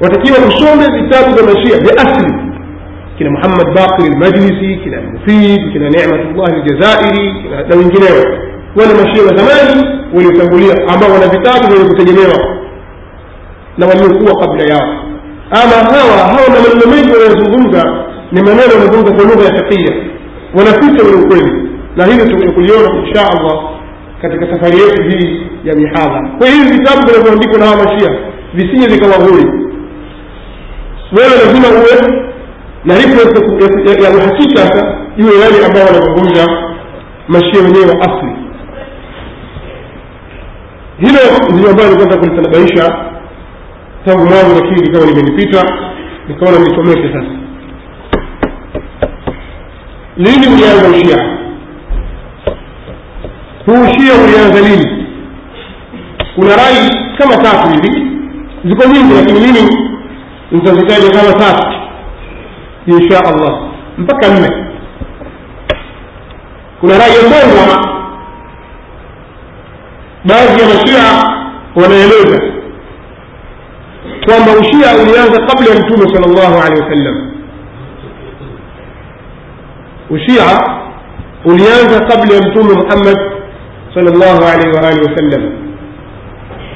watakiwa 0.00 0.38
usome 0.38 0.86
vitabu 1.02 1.34
vya 1.34 1.44
mashia 1.54 1.78
vya 1.78 1.92
asili 2.06 2.34
kina 3.18 3.30
muhammad 3.30 3.66
bakir 3.74 4.12
lmajlisi 4.12 4.76
kina 4.84 5.00
mufid 5.00 5.72
kina 5.72 5.90
nematullah 5.90 6.48
aljazairi 6.52 7.32
na 7.68 7.76
wengineo. 7.76 8.24
Wale 8.76 8.94
mashia 8.94 9.22
wa 9.22 9.36
zamani 9.36 9.88
waliotangulia 10.14 10.74
ambao 10.94 11.10
wana 11.12 11.26
vitabu 11.28 11.72
vyenye 11.74 11.88
kutegemewa 11.88 12.38
na 13.78 13.86
waliokuwa 13.86 14.34
kabla 14.46 14.64
yao. 14.74 15.04
Ama 15.50 15.76
hawa 15.92 16.16
hawa 16.32 16.48
na 16.48 16.60
maneno 16.60 16.86
mengi 16.96 17.12
wanayozungumza 17.12 18.04
ni 18.32 18.40
maneno 18.42 18.72
yanazungumza 18.72 19.14
kwa 19.14 19.24
lugha 19.24 19.44
ya 19.44 19.50
takia 19.62 19.92
wanaficha 20.54 21.04
ule 21.04 21.16
ukweli. 21.24 21.68
Na 21.96 22.06
hilo 22.06 22.24
tutakuja 22.24 22.52
kuliona 22.52 22.88
insha 23.06 23.20
allah 23.30 23.70
katika 24.22 24.46
safari 24.52 24.78
yetu 24.82 25.02
hii 25.02 25.42
ya 25.64 25.74
mihadha 25.74 26.30
kwa 26.38 26.46
hivi 26.48 26.72
vitabu 26.72 27.06
vinavyoandikwa 27.06 27.58
na 27.58 27.66
hawa 27.66 27.76
mashia 27.84 28.10
visije 28.54 28.86
vikawahuri 28.94 29.44
wewe 31.16 31.30
lazima 31.44 31.68
uwe 31.68 32.27
na 32.84 32.94
ripoti 32.94 34.04
ya 34.04 34.10
uhakika 34.10 34.56
sasa 34.58 34.96
juu 35.16 35.26
ya 35.32 35.44
yale 35.44 35.66
ambao 35.66 35.84
wanazungumza 35.86 36.46
mashia 37.28 37.62
wenyewe 37.62 37.86
wa 37.86 38.00
asli. 38.00 38.32
Hilo 40.98 41.18
ndio 41.54 41.70
ambayo 41.70 41.88
nilikuwa 41.90 42.18
kulitanabaisha 42.18 42.96
tangu 44.04 44.24
mwanzo 44.24 44.54
lakini 44.54 44.82
likawa 44.86 45.06
limenipita 45.06 45.64
nikaona 46.28 46.58
nisomeshe 46.58 47.12
sasa. 47.12 47.38
Lini 50.16 50.46
ulianza 50.46 50.88
ushia 50.88 51.38
huu 53.66 53.82
ushia 53.82 54.14
ulianza 54.24 54.60
lini? 54.68 55.06
Kuna 56.34 56.56
rai 56.56 56.90
kama 57.18 57.36
tatu 57.36 57.68
hivi. 57.68 58.06
Ziko 58.64 58.88
nyingi 58.88 59.14
lakini 59.14 59.40
mimi 59.40 59.78
nitazitaja 60.52 61.10
kama 61.10 61.32
tatu 61.32 61.77
insha 62.86 63.18
allah 63.24 63.60
mpaka 63.98 64.28
nne 64.28 64.48
kuna 66.80 66.98
rai 66.98 67.10
kwanza 67.10 67.80
baadhi 70.24 70.60
ya 70.62 70.68
mashia 70.68 71.02
wanaeleza 71.76 72.40
kwamba 74.26 74.52
ushia 74.60 75.02
ulianza 75.02 75.46
kabla 75.46 75.74
ya 75.74 75.80
mtume 75.80 76.14
sal 76.14 76.30
llahu 76.32 76.62
alehi 76.62 76.82
wasallam 76.82 77.30
ushia 80.10 80.44
ulianza 81.44 82.00
kabla 82.06 82.34
ya 82.34 82.42
mtume 82.42 82.74
muhammad 82.74 83.18
sal 83.94 84.04
llahu 84.04 84.44
alaihi 84.44 84.76
waalihi 84.76 85.06
wasallam 85.10 85.52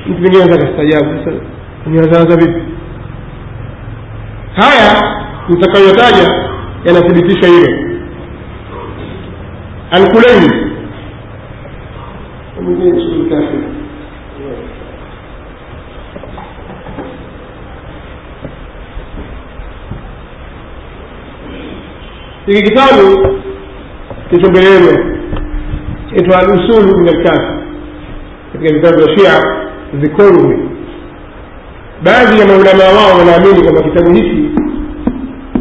mtu 0.06 0.20
mwingine 0.20 0.42
anza 0.42 0.58
kastajabu 0.58 1.24
sasa 1.24 1.36
ulianzaanza 1.86 2.36
vipi 2.36 2.62
haya 4.54 5.18
nitakayotaja 5.48 6.34
yanathibitisha 6.84 7.46
hilo. 7.46 7.92
Alkulaini 9.90 10.72
hiki 22.46 22.62
kitabu 22.62 23.26
kicho 24.30 24.50
mbele 24.50 24.70
yenu 24.70 24.98
alusulu 26.34 26.98
min 26.98 27.08
alkafi 27.08 27.62
katika 28.52 28.74
vitabu 28.74 28.98
vya 28.98 29.16
shia 29.18 29.42
vikongwe 29.92 30.58
baadhi 32.02 32.40
ya 32.40 32.46
maulamaa 32.46 32.92
wao 33.00 33.18
wanaamini 33.18 33.62
kwamba 33.62 33.82
kitabu 33.82 34.14
hiki 34.14 34.41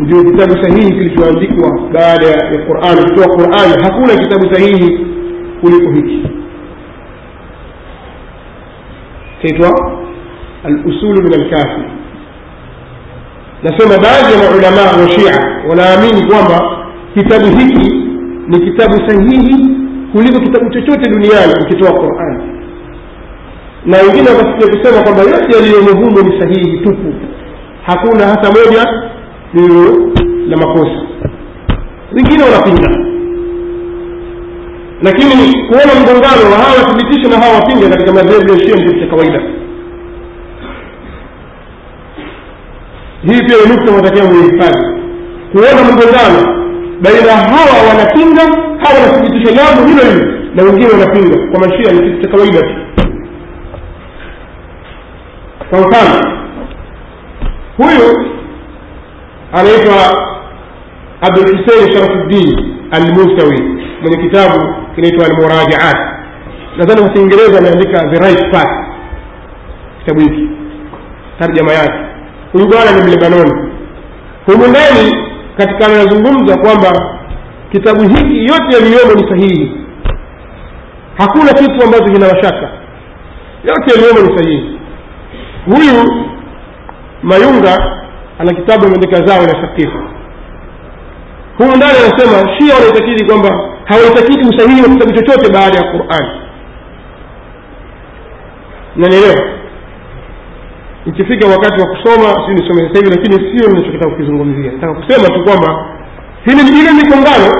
ndio 0.01 0.24
kitabu 0.24 0.63
sahihi 0.63 0.91
kilichoandikwa 0.93 1.79
baada 1.93 2.25
ya 2.27 2.65
qurani 2.65 3.01
kutoa 3.10 3.27
qurani 3.36 3.84
hakuna 3.84 4.15
kitabu 4.24 4.55
sahihi 4.55 5.05
kuliko 5.62 5.91
hiki. 5.91 6.27
Kaitwa 9.41 9.91
alusulu 10.63 11.24
min 11.24 11.34
alkafi 11.34 11.81
nasema 13.63 13.98
baadhi 13.98 14.34
ya 14.34 14.39
maulamaa 14.51 15.01
wa 15.03 15.10
shia 15.10 15.62
wanaamini 15.70 16.27
kwamba 16.31 16.77
kitabu 17.13 17.46
hiki 17.46 17.91
ni 18.48 18.60
kitabu 18.60 18.93
sahihi 19.10 19.67
kuliko 20.12 20.39
kitabu 20.39 20.70
chochote 20.70 21.10
duniani 21.10 21.53
ukitoa 21.62 21.91
qurani 22.00 22.43
na 23.86 23.98
wengine 23.98 24.29
wakafikia 24.29 24.77
kusema 24.79 25.03
kwamba 25.03 25.22
yote 25.22 25.58
yaliyomo 25.58 25.89
humo 26.05 26.22
ni 26.22 26.39
sahihi 26.41 26.77
tupu. 26.77 27.13
Hakuna 27.86 28.27
hata 28.27 28.48
moja 28.51 28.86
lililo 29.53 30.12
la 30.48 30.58
makosa. 30.58 31.01
Wengine 32.13 32.43
wanapinga. 32.43 32.98
Lakini 35.03 35.67
kuona 35.67 35.93
mgongano 36.01 36.51
wa 36.51 36.58
hawa 36.58 36.77
wathibitisha 36.84 37.29
na 37.29 37.38
hawa 37.46 37.55
wapinga 37.55 37.89
katika 37.89 38.13
madhehebu 38.13 38.51
ya 38.53 38.60
shia 38.60 38.75
kitu 38.77 39.00
cha 39.00 39.08
kawaida. 39.08 39.41
Hii 43.24 43.39
pia 43.48 43.55
ni 43.65 43.75
nukta 43.75 43.91
watakia 43.96 44.24
muhifadhi 44.24 44.86
kuona 45.51 45.84
mgongano 45.84 46.62
baina 47.01 47.31
hawa 47.34 47.88
wanapinga 47.89 48.41
hawa 48.84 49.00
wanathibitisha 49.01 49.53
jambo 49.53 49.88
hilo 49.88 50.03
hilo 50.12 50.31
na 50.55 50.63
wengine 50.63 50.88
wanapinga. 50.91 51.38
Kwa 51.51 51.60
mashia 51.60 51.91
ni 51.91 52.00
kitu 52.10 52.22
cha 52.22 52.27
kawaida 52.29 52.60
tu. 52.62 52.75
Kwa 55.70 55.79
mfano 55.79 56.38
huyu 57.77 58.25
anaitwa 59.53 60.27
abdulhusein 61.22 61.93
sharafuddin 61.93 62.75
almusawi 62.91 63.62
mwenye 64.01 64.17
kitabu 64.17 64.75
kinaitwa 64.96 65.25
almurajaat 65.25 65.98
nadhani 66.77 67.01
kwa 67.01 67.10
kiingereza 67.10 67.58
ameandika 67.60 68.00
the 68.00 68.20
right 68.20 68.51
path. 68.51 68.86
Kitabu 70.00 70.20
hiki. 70.20 70.50
Tarjama 71.39 71.72
yake. 71.74 72.00
Huyu 72.53 72.67
bwana 72.67 72.91
ni 72.91 73.01
mlebanoni. 73.03 73.72
Humu 74.46 74.67
ndani 74.67 75.15
katika 75.58 75.86
anazungumza 75.86 76.58
kwamba 76.58 77.17
kitabu 77.72 78.01
hiki 78.01 78.38
yote 78.46 78.74
yaliyomo 78.75 79.13
ni 79.13 79.29
sahihi. 79.29 79.72
Hakuna 81.17 81.53
kitu 81.53 81.84
ambacho 81.86 82.03
kina 82.13 82.27
mashaka. 82.34 82.70
Yote 83.63 83.91
yaliyomo 83.96 84.20
ni 84.31 84.38
sahihi. 84.38 84.79
Huyu 85.65 86.24
mayunga 87.24 88.00
ana 88.41 88.53
kitabu 88.53 88.86
ameandika 88.86 89.25
zao 89.25 89.41
la 89.41 89.55
shakifa 89.62 90.00
humu 91.57 91.75
ndani 91.75 91.93
anasema 92.00 92.50
shia 92.60 92.74
wanaitakidi 92.75 93.25
kwamba 93.25 93.50
hawaitakidi 93.86 94.48
usahihi 94.55 94.81
wa 94.81 94.89
kitabu 94.89 95.12
chochote 95.13 95.53
baada 95.53 95.77
ya 95.77 95.83
qurani 95.91 96.31
nanielewa 98.95 99.50
ikifika 101.05 101.48
wakati 101.48 101.81
wa 101.81 101.88
kusoma 101.88 102.45
si 102.48 102.51
nisome 102.53 102.81
sasa 102.88 103.00
hivi 103.05 103.10
lakini 103.17 103.36
sio 103.57 103.69
ninachokitaka 103.69 104.12
kukizungumzia. 104.12 104.71
Nataka 104.71 104.93
kusema 104.93 105.27
tu 105.38 105.43
kwamba 105.43 105.86
hili 106.45 106.79
ile 106.79 106.91
migongano 106.93 107.51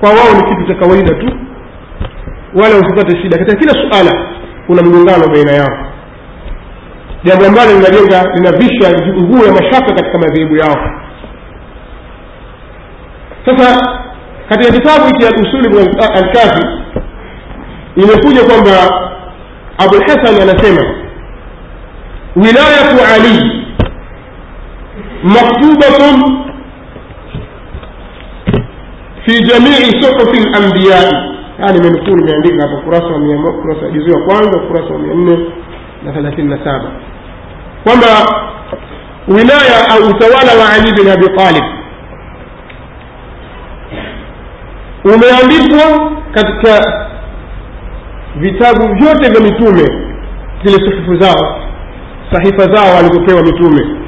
kwa 0.00 0.10
wao 0.10 0.34
ni 0.36 0.42
kitu 0.48 0.66
cha 0.68 0.74
kawaida 0.74 1.14
tu. 1.14 1.32
Wala 2.54 2.76
usipate 2.76 3.22
shida. 3.22 3.38
Katika 3.38 3.56
kila 3.56 3.72
suala 3.72 4.26
kuna 4.66 4.82
mgongano 4.82 5.28
baina 5.28 5.52
yao 5.52 5.83
jambo 7.24 7.46
ambalo 7.46 7.72
linajenga 7.72 8.34
linavisha 8.34 8.90
nguo 9.22 9.46
ya 9.46 9.52
mashaka 9.52 9.94
katika 9.94 10.18
madhehebu 10.18 10.56
yao. 10.56 10.76
Sasa 13.46 13.98
katika 14.48 14.72
kitabu 14.72 15.06
hiki 15.06 15.26
al-usuli 15.26 15.88
al-kafi 16.14 16.66
imekuja 17.96 18.44
kwamba 18.44 18.70
abulhasan 19.78 20.42
anasema 20.42 20.94
wilayatu 22.36 22.96
ali 23.14 23.64
maktubatun 25.22 26.44
fi 29.26 29.42
jamii 29.42 30.02
suhufi 30.02 30.40
lambiyai 30.50 31.34
yani 31.58 31.80
menukuu 31.80 32.16
nimeandika 32.16 32.62
hapa 32.68 32.82
kurasa 32.82 33.06
wa 33.06 33.52
kurasa 33.52 33.90
juzi 33.90 34.10
wa 34.10 34.20
kwanza 34.20 34.58
kurasa 34.58 34.92
wa 34.92 34.98
mia 34.98 35.14
nne 35.14 35.38
na 36.04 36.12
thelathini 36.12 36.48
na 36.48 36.58
saba 36.64 36.90
kwamba 37.84 38.06
wilaya 39.28 39.88
au 39.90 40.08
utawala 40.10 40.52
wa 40.64 40.72
ali 40.72 40.92
bin 40.92 41.10
abi 41.10 41.28
talib 41.36 41.64
umeandikwa 45.04 46.10
katika 46.34 46.92
vitabu 48.36 48.94
vyote 48.94 49.30
vya 49.30 49.40
mitume 49.40 49.84
zile 50.64 50.90
suhufu 50.90 51.16
zao 51.20 51.60
sahifa 52.32 52.74
zao 52.74 52.96
walizopewa 52.96 53.42
mitume 53.42 54.04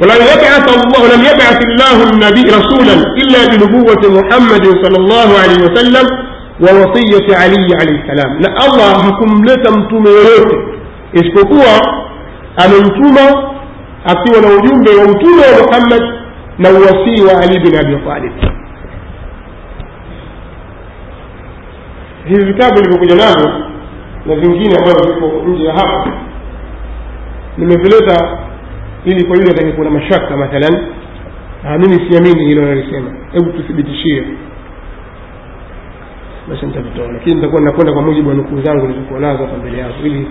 ولم 0.00 0.22
يبعث 0.34 0.66
الله 0.74 1.02
ولم 1.04 1.20
يبعث 1.20 1.60
الله 1.64 2.10
النبي 2.10 2.42
رسولا 2.42 2.94
الا 3.22 3.40
بنبوة 3.50 4.02
محمد 4.20 4.64
صلى 4.84 4.96
الله 4.98 5.28
عليه 5.42 5.58
وسلم 5.66 6.06
ووصية 6.60 7.36
علي 7.36 7.68
عليه 7.80 7.96
السلام 8.02 8.30
لا 8.40 8.50
الله 8.66 9.10
yoyote 10.10 10.56
isipokuwa 11.12 11.72
amemtuma 12.64 13.50
akiwa 14.04 14.40
na 14.42 14.48
ujumbe 14.58 14.90
wa 14.90 15.02
utume 15.04 15.42
wa 15.42 15.66
Muhammad 15.66 16.02
na 16.58 16.70
uwasii 16.70 17.24
wa 17.24 17.42
Ali 17.42 17.60
bin 17.60 17.76
Abi 17.76 17.96
Talib. 18.04 18.32
Hivi 22.28 22.44
vitabu 22.44 22.78
ilivyokuja 22.78 23.14
navyo 23.14 23.66
na 24.26 24.34
vingine 24.34 24.76
ambavyo 24.78 25.14
viko 25.14 25.48
nje 25.48 25.64
ya 25.64 25.72
hapa 25.74 26.12
nimevileta 27.58 28.38
ili 29.04 29.24
kwa 29.26 29.36
yule 29.36 29.50
atake 29.50 29.72
kuna 29.72 29.90
mashaka 29.90 30.36
mathalan. 30.36 30.86
Mimi 31.78 32.10
siamini 32.10 32.44
hilo 32.44 32.62
nalisema 32.62 33.10
hebu 33.32 33.52
tuthibitishie. 33.52 34.24
Basi 36.48 36.66
nitavitoa 36.66 37.12
lakini 37.12 37.34
nitakuwa 37.36 37.60
nakwenda 37.62 37.92
kwa 37.92 38.02
mujibu 38.02 38.28
wa 38.28 38.34
nukuu 38.34 38.60
zangu 38.62 38.86
nilizokuwa 38.86 39.20
nazo 39.20 39.38
hapa 39.46 39.56
mbele 39.58 39.78
yako 39.78 39.94
ili 40.04 40.26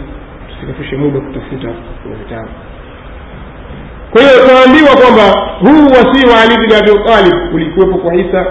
tusikafishe 0.56 0.98
muda 0.98 1.20
kutafuta 1.20 1.68
vitabu. 2.20 2.50
Kwa 4.12 4.22
hiyo 4.22 4.34
tunaambiwa 4.48 4.90
kwamba 5.02 5.42
huu 5.60 5.86
wasii 5.86 6.28
wa 6.28 6.42
ali 6.42 6.58
bin 6.68 6.76
abi 6.78 7.10
talib 7.10 7.56
ulikuwepo 7.56 7.98
kwa 7.98 8.16
isa 8.16 8.46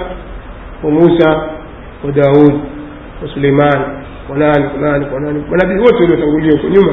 kwa 0.80 0.90
musa 0.90 1.42
kwa 2.02 2.12
daud 2.12 2.54
kwa 3.20 3.28
suleiman 3.34 3.84
kwa 4.26 4.36
nani 4.38 4.64
kwa 4.68 4.80
nani 4.80 5.06
kwa 5.06 5.20
nani 5.20 5.44
manabii 5.50 5.80
wote 5.80 6.02
waliotangulia 6.02 6.52
huko 6.52 6.68
nyuma. 6.68 6.92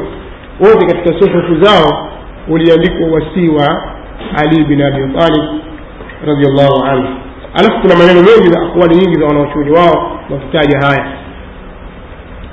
Wote 0.59 0.85
katika 0.85 1.19
suhufu 1.19 1.63
zao 1.63 2.09
uliandikwa 2.47 3.07
wasii 3.09 3.47
wa 3.49 3.93
ali 4.37 4.63
bin 4.63 4.81
abi 4.81 5.01
talib 5.13 5.43
radiallahu 6.27 6.83
anhu. 6.85 7.07
Alafu 7.53 7.81
kuna 7.81 7.95
maneno 7.95 8.21
mengi 8.21 8.49
na 8.49 8.61
akwali 8.67 8.95
nyingi 8.95 9.19
za 9.19 9.25
wanaochuni 9.25 9.71
wao 9.71 10.19
wakitaja 10.29 10.79
haya. 10.87 11.05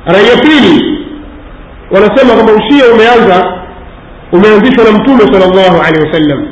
Rai 0.06 0.24
ya 0.28 0.36
pili 0.36 0.97
wanasema 1.90 2.34
kwamba 2.34 2.52
ushia 2.52 2.84
umeanza 2.94 3.62
umeanzishwa 4.32 4.84
na 4.84 4.90
mtume 4.98 5.20
sal 5.20 5.50
llahu 5.54 5.82
alehi 5.86 6.06
wasallam 6.06 6.46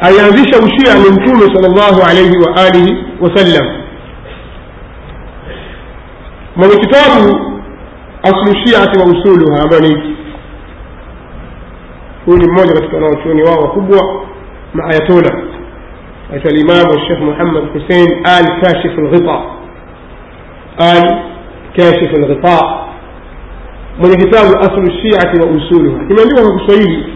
alianzisha 0.00 0.58
ushia 0.58 0.94
ni 0.94 1.10
mtume 1.10 1.54
sal 1.54 1.72
llahu 1.72 2.02
alaihi 2.10 2.38
wa 2.38 2.56
alihi 2.56 2.96
wasallam 3.20 3.66
mwenye 6.56 6.76
kitabu 6.76 7.40
aslu 8.22 8.54
shiati 8.66 8.98
wa 8.98 9.04
usuluha 9.04 9.62
ambayo 9.62 9.82
ni 9.82 10.16
huyu 12.26 12.38
ni 12.38 12.48
mmoja 12.50 12.72
katika 12.74 12.96
wanaochuoni 12.96 13.42
wao 13.42 13.58
wakubwa 13.62 14.22
maayatola 14.74 15.32
aitwa 16.32 16.50
limamu 16.50 17.00
shekh 17.08 17.20
muhammad 17.20 17.64
husein 17.72 18.26
al 18.26 18.60
kashif 18.60 18.98
lghita 18.98 19.40
al 20.78 21.18
kashif 21.76 22.12
lghita 22.12 22.87
mwenye 23.98 24.16
kitabu 24.16 24.58
aslu 24.58 24.90
shiati 25.02 25.40
wa 25.40 25.46
usuluha 25.46 25.98
kimeandikwa 26.06 26.42
kwa 26.42 26.58
kiswahili 26.58 27.12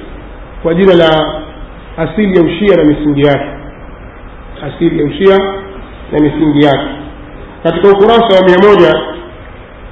kwa 0.62 0.74
jina 0.74 0.94
la 0.94 1.42
asili 1.96 2.36
ya 2.36 2.42
ushia 2.42 2.76
na 2.76 2.84
misingi 2.84 3.20
yake. 3.22 3.46
Asili 4.62 4.98
ya 4.98 5.04
ushia 5.04 5.38
na 6.12 6.18
misingi 6.20 6.64
yake. 6.64 6.88
Katika 7.62 7.88
ukurasa 7.88 8.40
wa 8.40 8.46
mia 8.48 8.58
moja 8.68 8.94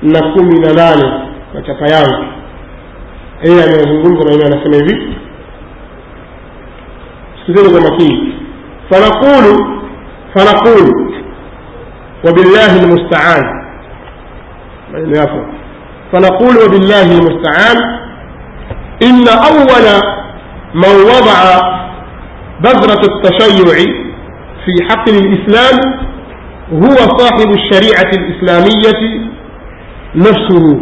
na 0.03 0.33
kumi 0.33 0.59
na 0.59 0.73
nane 0.73 1.13
kwa 1.53 1.63
chapa 1.63 1.87
yangu. 1.87 2.25
Yeye 3.43 3.63
anayezungumza 3.63 4.25
na 4.25 4.33
yeye 4.33 4.47
anasema 4.47 4.75
hivi. 4.77 5.17
Sikizeni 7.47 7.71
kwa 7.73 7.91
makini. 7.91 8.35
Fanaqulu 8.91 9.81
fanaqulu 10.35 11.15
wabillahi 12.25 12.87
lmustaan 12.87 13.63
maneno 14.93 15.17
yapo 15.17 15.45
فنقول 16.13 16.57
وبالله 16.65 17.13
المستعان 17.19 17.77
إن 19.03 19.29
أول 19.29 19.87
من 20.75 21.01
وضع 21.03 21.61
بذرة 22.61 23.01
التشيع 23.15 23.75
في 24.65 24.85
حقل 24.91 25.15
الإسلام 25.15 25.77
هو 26.73 26.97
صاحب 27.19 27.51
الشريعة 27.51 28.11
الإسلامية 28.15 29.31
نفسه. 30.15 30.81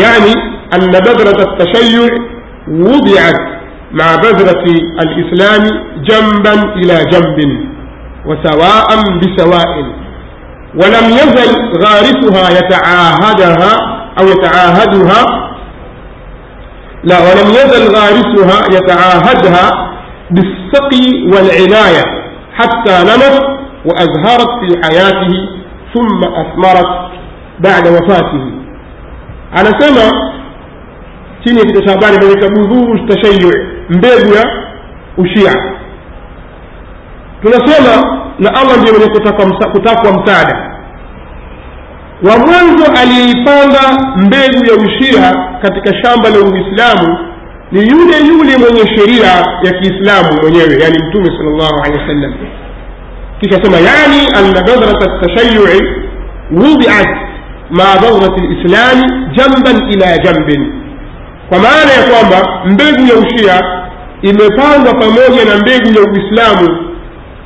يعني 0.00 0.32
أن 0.74 0.90
بذرة 0.90 1.52
التشيع 1.52 2.08
وضعت 2.68 3.40
مع 3.92 4.16
بذرة 4.16 4.64
الإسلام 5.02 5.62
جنبا 6.04 6.74
إلى 6.74 7.04
جنب 7.12 7.66
وسواء 8.26 8.86
بسواء. 9.18 10.01
ولم 10.74 11.10
يزل 11.10 11.50
غارسها 11.86 12.58
يتعاهدها 12.58 13.72
أو 14.18 14.24
يتعاهدها. 14.24 15.48
لا 17.04 17.18
ولم 17.18 17.48
يزل 17.50 17.96
غارسها 17.96 18.66
يتعاهدها 18.76 19.92
بالسقي 20.30 21.06
والعناية 21.32 22.04
حتى 22.54 23.02
نمت 23.02 23.42
وأزهرت 23.84 24.48
في 24.60 24.82
حياته 24.84 25.32
ثم 25.94 26.20
أثمرت 26.24 27.10
بعد 27.60 27.88
وفاته. 27.88 28.50
أنا 29.58 29.80
سمع 29.80 30.32
chini 31.44 31.58
ya 31.58 31.64
kichwa 31.66 31.82
cha 31.82 31.90
habari 31.90 32.16
inaitwa 32.26 32.48
budhuru 32.50 33.06
tashayu 33.06 33.52
na 38.42 38.50
allah 38.60 38.76
ndiye 38.76 38.92
mwenye 38.98 39.08
kutakwa 39.72 40.12
msaada. 40.12 40.56
Wa 42.22 42.38
mwanzo 42.38 42.84
aliyeipanda 43.02 43.80
mbegu 44.16 44.64
ya 44.70 44.74
ushia 44.86 45.32
katika 45.62 46.02
shamba 46.02 46.30
la 46.30 46.38
uislamu 46.38 47.18
ni 47.72 47.80
yule 47.88 48.16
yule 48.28 48.56
mwenye 48.58 48.96
sheria 48.96 49.26
ya 49.64 49.72
kiislamu 49.80 50.28
mwenyewe 50.42 50.82
yani 50.82 50.98
mtume 51.08 51.26
sal 51.26 51.46
llahu 51.58 51.82
alehi 51.84 52.00
wasallam. 52.00 52.34
Kisha 53.40 53.62
sema 53.64 53.76
yani 53.76 54.20
anna 54.38 54.62
badrat 54.62 55.20
tashayui 55.20 55.82
wudiat 56.50 57.08
maa 57.70 57.94
badrat 58.02 58.38
lislami 58.40 59.02
jamban 59.36 59.92
ila 59.92 60.18
jambin. 60.18 60.72
Kwa 61.48 61.58
maana 61.58 61.92
ya 61.92 62.02
kwamba 62.10 62.60
mbegu 62.64 63.06
ya 63.08 63.14
ushia 63.14 63.60
imepandwa 64.22 64.94
pamoja 64.94 65.44
na 65.44 65.56
mbegu 65.58 65.98
ya 65.98 66.02
uislamu 66.12 66.91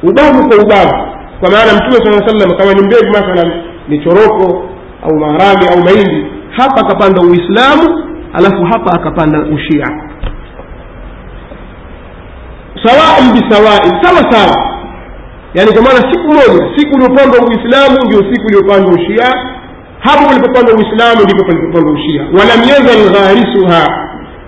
ubavu 0.02 0.48
kwa 0.48 0.56
ubavu. 0.64 1.06
Kwa 1.40 1.50
maana 1.50 1.72
mtume 1.74 2.04
saa 2.06 2.28
salam 2.28 2.56
kama 2.58 2.72
ni 2.72 2.82
mbegu 2.82 3.06
mathalan 3.12 3.52
ni 3.88 4.04
choroko 4.04 4.68
au 5.02 5.16
maharage 5.20 5.68
au 5.68 5.78
mahindi. 5.84 6.26
Hapa 6.56 6.80
akapanda 6.80 7.22
uislamu 7.22 8.04
alafu 8.32 8.64
hapa 8.64 8.92
akapanda 8.92 9.38
ushia. 9.40 9.86
Sawaan 12.84 13.32
bisawain 13.34 13.92
sawa 14.02 14.22
sawa. 14.32 14.56
Yaani 15.54 15.72
kwa 15.72 15.82
maana 15.82 16.12
siku 16.12 16.26
moja 16.28 16.76
siku 16.76 16.94
uliopandwa 16.94 17.40
uislamu 17.48 17.96
ndio 18.06 18.18
siku 18.18 18.46
iliyopandwa 18.48 18.92
ushia. 18.94 19.28
Hapo 20.00 20.28
palipopandwa 20.28 20.74
uislamu 20.74 21.22
ndipo 21.24 21.44
palipopandwa 21.44 21.92
ushia. 21.92 22.22
Walam 22.22 22.60
yazal 22.68 23.12
gharisuha 23.12 23.82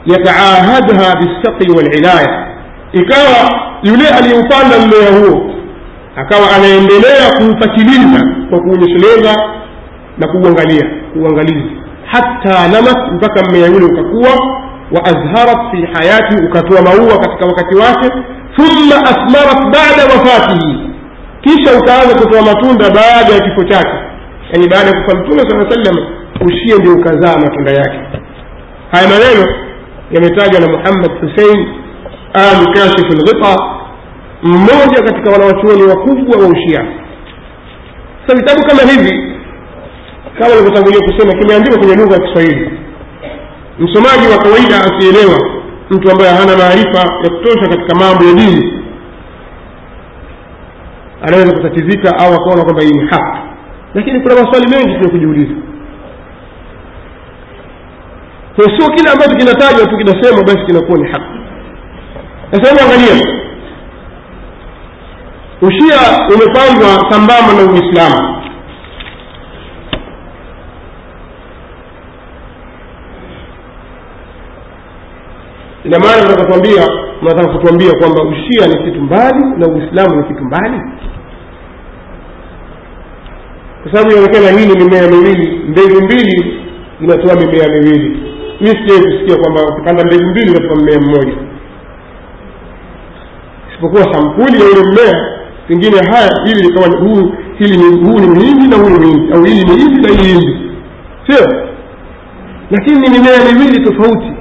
yataahadha 0.07 1.17
bilsaqi 1.21 1.71
walinaya 1.77 2.47
ikawa 2.93 3.68
yule 3.83 4.09
aliyeupanda 4.09 4.77
mmea 4.79 5.11
huo. 5.21 5.51
Akawa 6.17 6.47
anaendelea 6.57 7.27
kuupatiliza 7.39 8.27
kwa 8.51 8.61
kuunyesheleza 8.61 9.37
na 10.19 10.29
kuuangalia 10.29 10.87
kuuangalizi. 11.13 11.71
Hata 12.07 12.69
namat 12.69 13.13
mpaka 13.13 13.43
mmea 13.51 13.67
yule 13.67 13.85
ukakuwa 13.85 14.31
wa 14.93 15.05
azharat 15.05 15.59
fi 15.71 15.87
hayati 15.93 16.45
ukatoa 16.47 16.83
maua 16.83 17.19
katika 17.19 17.47
wakati 17.47 17.75
wake. 17.77 18.09
Thumma 18.57 18.97
asmarat 19.05 19.63
bada 19.65 20.03
wafatihi. 20.15 20.79
Kisha 21.41 21.79
ukaanza 21.79 22.15
kutoa 22.19 22.43
matunda 22.43 22.91
baada 22.91 23.33
ya 23.35 23.41
kifo 23.41 23.65
chake. 23.65 23.97
Yani 24.53 24.69
baada 24.69 24.91
ya 24.91 25.03
kufa 25.03 25.17
mtume 25.19 25.41
saa 25.41 25.71
sallam 25.71 25.97
ushie 26.47 26.75
ndio 26.79 26.95
ukazaa 26.95 27.39
matunda 27.39 27.71
yake. 27.71 27.99
Haya 28.93 29.09
maneno 29.09 29.49
yametajwa 30.11 30.61
na 30.61 30.67
muhammad 30.69 31.11
husein 31.21 31.67
alu 32.35 32.73
kashifu 32.73 33.13
lghita 33.13 33.57
mmoja 34.43 35.03
katika 35.05 35.31
wanawachuoni 35.31 35.83
wakubwa 35.83 36.39
wa 36.41 36.47
ushia. 36.49 36.87
Sasa 38.27 38.35
vitabu 38.41 38.63
kama 38.69 38.83
hivi 38.93 39.35
kama 40.39 40.51
nilivyotangulia 40.55 41.01
kusema 41.01 41.33
kimeandikwa 41.41 41.79
kwenye 41.79 41.95
lugha 41.97 42.15
ya 42.15 42.21
kiswahili. 42.21 42.71
Msomaji 43.79 44.27
wa 44.33 44.39
kawaida 44.39 44.77
asielewa 44.85 45.39
mtu 45.91 46.11
ambaye 46.11 46.31
hana 46.31 46.57
maarifa 46.57 46.99
ya 46.99 47.31
kutosha 47.31 47.69
katika 47.69 47.95
mambo 47.95 48.25
ya 48.25 48.35
dini 48.35 48.83
anaweza 51.23 51.53
kutatizika 51.57 52.19
au 52.19 52.35
akaona 52.35 52.65
kwamba 52.65 52.83
hii 52.83 52.91
ni 52.91 53.07
haki. 53.11 53.39
Lakini 53.95 54.21
kuna 54.21 54.35
maswali 54.35 54.67
mengi 54.71 54.99
tuya 54.99 55.11
kujiuliza. 55.11 55.55
Sio 58.57 58.89
kile 58.95 59.11
ambacho 59.11 59.37
kinatajwa 59.37 59.87
tu 59.87 59.97
kinasema 59.97 60.43
basi 60.43 60.67
kinakuwa 60.67 60.99
ni 60.99 61.09
haki 61.09 61.38
sasa 62.51 62.69
hebu 62.69 62.81
angalia. 62.85 63.27
Ushia 65.63 65.99
umepangwa 66.35 67.11
sambamba 67.11 67.53
na 67.53 67.73
uislamu. 67.73 68.39
Ina 75.85 75.99
maana 75.99 76.23
nataka 76.23 76.45
kuambia 76.47 76.83
kutuambia 77.53 77.93
kwamba 77.93 78.23
ushia 78.23 78.67
ni 78.67 78.85
kitu 78.85 79.01
mbali 79.03 79.45
na 79.59 79.67
uislamu 79.69 80.17
ni 80.17 80.29
kitu 80.29 80.45
mbali. 80.45 80.81
Kwa 83.83 83.93
sababu 83.93 84.11
inaonekana 84.11 84.59
hii 84.59 84.67
ni 84.67 84.85
mimea 84.85 85.09
miwili 85.09 85.59
mbegu 85.69 86.05
mbili 86.05 86.61
inatoa 87.01 87.35
mimea 87.35 87.69
miwili. 87.69 88.09
Mi 88.61 88.67
sijai 88.69 89.03
kusikia 89.03 89.37
kwamba 89.37 89.63
ukipanda 89.73 90.05
mbegu 90.05 90.25
mbili 90.31 90.51
unatoa 90.51 90.77
mmea 90.77 91.01
mmoja 91.01 91.48
isipokuwa 93.79 94.15
sampuli 94.15 94.61
ya 94.61 94.67
ule 94.69 94.91
mmea. 94.91 95.39
Pengine 95.69 95.97
haya 96.11 96.31
hili 96.45 96.63
likawa 96.63 96.99
huu 96.99 97.33
hili 97.59 97.77
ni 97.77 97.85
huu 97.85 98.19
ni 98.19 98.27
mhindi 98.27 98.69
na 98.69 98.77
huu 98.77 98.89
ni 98.91 98.99
mhindi 99.07 99.33
au 99.33 99.45
hili 99.45 99.65
ni 99.65 99.77
hindi 99.83 100.03
na 100.03 100.09
hili 100.09 100.23
hindi. 100.33 100.71
Sio? 101.27 101.65
Lakini 102.71 102.97
ni 103.01 103.09
mimea 103.11 103.39
miwili 103.53 103.85
tofauti. 103.85 104.33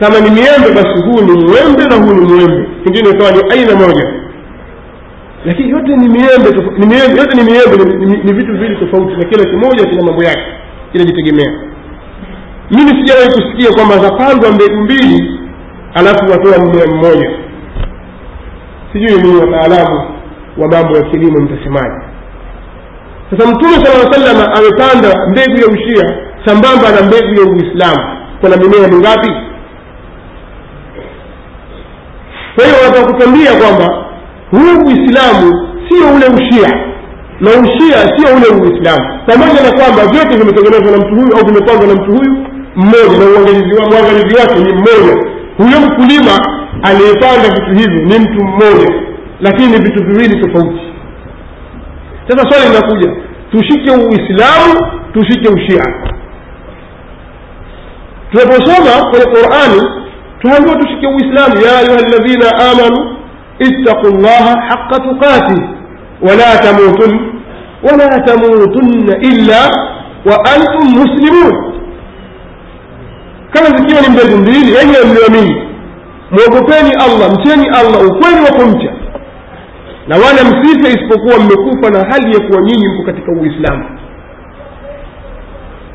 Kama 0.00 0.20
ni 0.20 0.30
miembe 0.30 0.68
basi 0.74 1.02
huu 1.04 1.20
ni 1.20 1.32
mwembe 1.32 1.84
na 1.90 1.94
huu 1.96 2.14
ni 2.20 2.32
mwembe. 2.34 2.68
Pengine 2.84 3.08
ikawa 3.10 3.30
ni 3.30 3.52
aina 3.52 3.76
moja. 3.76 4.12
Lakini 5.44 5.70
yote 5.70 5.96
ni 5.96 6.08
miembe 6.08 6.50
ni 6.78 6.86
miembe 6.86 7.20
yote 7.20 7.36
ni 7.36 7.42
miembe 7.44 7.76
ni, 7.84 8.06
ni, 8.06 8.22
ni 8.24 8.32
vitu 8.32 8.52
viwili 8.52 8.76
tofauti 8.76 9.16
na 9.16 9.24
kila 9.24 9.44
kimoja 9.44 9.84
kina 9.86 10.02
mambo 10.02 10.22
yake 10.24 10.42
kinajitegemea. 10.92 11.52
Mimi 12.70 12.88
sijawahi 12.90 13.28
kusikia 13.28 13.72
kwamba 13.76 13.98
zapandwa 13.98 14.52
mbegu 14.52 14.76
mbili 14.80 15.39
alafu 15.94 16.30
watoa 16.30 16.58
mmea 16.64 16.86
mmoja. 16.86 17.30
Sijui 18.92 19.22
ni 19.22 19.36
wataalamu 19.40 20.10
wa 20.58 20.68
mambo 20.68 20.96
ya 20.96 21.02
kilimo 21.02 21.40
mtasemaji 21.40 22.04
sasa 23.30 23.50
mtume 23.50 23.72
sala 23.72 24.12
salama 24.12 24.52
amepanda 24.54 25.26
mbegu 25.30 25.56
ya 25.60 25.66
ushia 25.66 26.14
sambamba 26.44 26.90
na 26.90 27.06
mbegu 27.06 27.34
ya 27.40 27.52
uislamu. 27.52 28.16
Kuna 28.40 28.56
mimea 28.56 28.88
mingapi? 28.88 29.30
Kwa 32.54 32.64
hiyo 32.64 32.76
wanataka 32.82 33.12
kutambia 33.12 33.52
kwamba 33.52 34.04
huu 34.50 34.86
uislamu 34.86 35.68
sio 35.88 36.06
ule 36.16 36.26
ushia 36.26 36.70
na 37.40 37.50
ushia 37.50 37.96
sio 38.16 38.36
ule 38.36 38.62
uislamu. 38.62 39.20
Pamoja 39.26 39.62
na 39.62 39.72
kwamba 39.78 40.12
vyote 40.12 40.36
vimetengenezwa 40.36 40.90
na 40.90 40.98
mtu 40.98 41.14
huyu 41.20 41.36
au 41.38 41.46
vimepangwa 41.46 41.86
na 41.86 41.94
mtu 41.94 42.12
huyu 42.12 42.46
mmoja 42.76 43.18
na 43.18 43.24
uangalizi 43.96 44.36
wake 44.40 44.54
ni 44.58 44.72
mmoja 44.72 45.29
huyo 45.60 45.80
mkulima 45.80 46.36
aliyepanda 46.82 47.48
vitu 47.54 47.70
hivyo 47.70 48.04
ni 48.04 48.18
mtu 48.24 48.44
mmoja 48.44 48.94
lakini 49.40 49.68
ni 49.68 49.76
vitu 49.84 50.04
viwili 50.04 50.40
tofauti 50.42 50.80
sasa 52.28 52.50
swali 52.50 52.68
linakuja 52.68 53.12
tushike 53.50 53.90
uislamu 53.90 55.02
tushike 55.12 55.48
ushia 55.48 55.84
tunaposoma 58.30 59.10
kwenye 59.10 59.24
qurani 59.26 59.82
tuambiwa 60.40 60.76
tushike 60.76 61.06
uislamu 61.06 61.54
ya 61.66 61.78
ayuha 61.78 62.00
ladhina 62.10 62.50
amanu 62.70 63.16
ittaqu 63.58 64.06
llaha 64.08 64.60
haqa 64.68 65.00
tuqatih 65.00 65.62
wala 66.22 66.58
tamutun 66.58 67.32
wala 67.82 68.20
tamutunna 68.20 69.16
illa 69.20 69.70
wa 70.24 70.44
antum 70.54 70.88
muslimun 71.00 71.69
kama 73.52 73.66
zikiwa 73.78 74.00
ni 74.02 74.08
mbegu 74.08 74.36
mbili 74.36 74.74
yenye 74.74 74.98
mlioamini 75.12 75.62
mwogopeni 76.30 76.90
allah 77.04 77.30
mcheni 77.34 77.66
allah 77.68 78.00
ukweli 78.06 78.40
wa 78.44 78.52
kumcha. 78.52 78.92
Na 80.08 80.16
wala 80.16 80.44
msife 80.44 80.88
isipokuwa 80.88 81.38
mmekufa 81.38 81.90
na 81.90 81.98
hali 82.10 82.34
ya 82.34 82.40
kuwa 82.48 82.62
nyinyi 82.62 82.88
mko 82.88 83.02
katika 83.06 83.32
uislamu. 83.32 83.84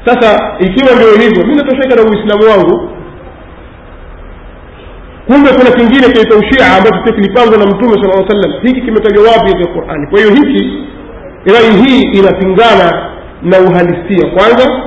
Sasa 0.05 0.55
ikiwa 0.59 0.95
ndio 0.95 1.11
hivyo 1.27 1.45
mi 1.47 1.55
natosheka 1.55 1.95
na 1.95 2.01
uislamu 2.01 2.43
wangu. 2.51 2.89
Kumbe 5.27 5.49
kuna 5.49 5.71
kingine 5.71 6.07
kinaitwa 6.07 6.37
ushia 6.37 6.77
ambacho 6.77 7.03
pia 7.03 7.13
kilipangwa 7.13 7.57
na 7.57 7.65
mtume 7.65 7.93
sala 8.01 8.13
aa 8.13 8.27
sallam 8.29 8.61
hiki 8.61 8.81
kimetajwa 8.81 9.23
wapi 9.23 9.51
katika 9.53 9.73
qurani? 9.73 10.07
Kwa 10.07 10.19
hiyo 10.19 10.31
hiki 10.33 10.83
rai 11.45 11.71
hii 11.83 12.01
inapingana 12.01 13.09
na 13.41 13.59
uhalisia. 13.59 14.29
Kwanza 14.33 14.84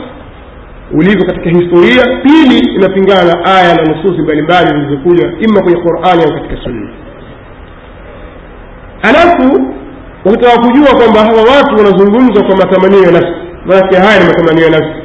ulivyo 0.92 1.27
katika 1.27 1.51
historia. 1.51 2.03
Pili 2.22 2.59
inapingana 2.74 3.24
na 3.24 3.44
aya 3.44 3.74
na 3.74 3.83
nususi 3.83 4.22
mbalimbali 4.22 4.66
zilizokuja 4.68 5.33
ima 5.40 5.62
kwenye 5.62 5.81
qurani 5.83 6.22
au 6.24 6.33
katika 6.35 6.62
sunna. 6.64 6.88
Alafu 9.03 9.74
ukitaka 10.24 10.59
kujua 10.61 10.94
kwamba 10.98 11.20
hawa 11.20 11.42
watu 11.57 11.74
wanazungumza 11.77 12.42
kwa 12.44 12.57
matamanio 12.57 13.03
ya 13.03 13.11
nafsi 13.11 13.35
manake 13.66 13.96
haya 13.96 14.20
ni 14.20 14.27
matamanio 14.27 14.64
ya 14.64 14.70
nafsi. 14.70 15.03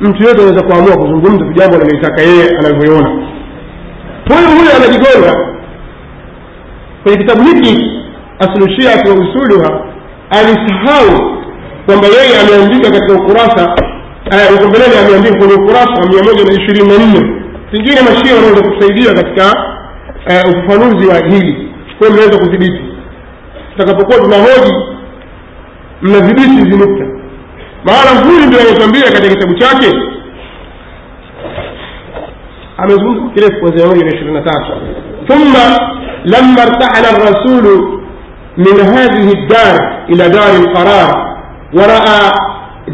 Mtu 0.00 0.22
yote 0.24 0.42
anaweza 0.42 0.62
kuamua 0.66 0.96
kuzungumza 0.96 1.44
vijambo 1.44 1.54
jambo 1.54 1.76
analolitaka 1.76 2.22
yeye 2.22 2.48
anavyoona 2.58 3.08
huyu 4.28 4.48
huyu 4.58 4.70
anajigonga. 4.76 5.46
Kwenye 7.02 7.18
kitabu 7.18 7.42
hiki 7.42 7.90
aslushiat 8.38 9.08
wa 9.08 9.14
usuluha 9.14 9.80
alisahau 10.30 11.36
kwamba 11.86 12.06
yeye 12.06 12.40
ameandika 12.40 12.90
katika 12.90 13.14
ukurasa 13.22 13.74
uko 14.54 14.68
mbeleni 14.68 14.94
ameandika 15.06 15.38
kwenye 15.38 15.54
ukurasa 15.54 15.92
wa 16.02 16.06
mia 16.08 16.22
moja 16.22 16.44
na 16.44 16.52
ishirini 16.52 16.88
na 16.88 16.98
nne. 17.06 17.20
Pengine 17.70 18.00
mashia 18.00 18.34
wanaweza 18.34 18.62
kusaidia 18.70 19.14
katika 19.14 19.44
ufafanuzi 20.50 21.06
wa 21.06 21.14
hili. 21.28 21.68
Kwayo 21.98 22.12
mnaweza 22.14 22.38
kudhibiti. 22.38 22.80
Tutakapokuwa 23.76 24.18
tunahoji 24.18 24.74
mnadhibiti 26.02 26.50
hizi 26.50 26.76
nukta. 26.78 27.04
Maana 27.84 28.20
huyu 28.24 28.46
ndio 28.46 28.60
anatuambia 28.60 29.02
katika 29.02 29.28
kitabu 29.34 29.54
chake. 29.54 29.96
Amezungumza 32.76 33.34
kirefu 33.34 33.60
kuanzia 33.60 33.86
moja 33.86 34.04
na 34.04 34.10
ishirini 34.10 34.32
na 34.34 34.42
tatu. 34.42 34.72
Thumma 35.26 35.90
lama 36.24 36.62
irtahala 36.62 37.30
rasulu 37.30 38.02
min 38.56 38.76
hadhihi 38.94 39.36
ddar 39.46 40.02
ila 40.08 40.28
dari 40.28 40.58
lqarar 40.62 41.36
waraa 41.74 42.32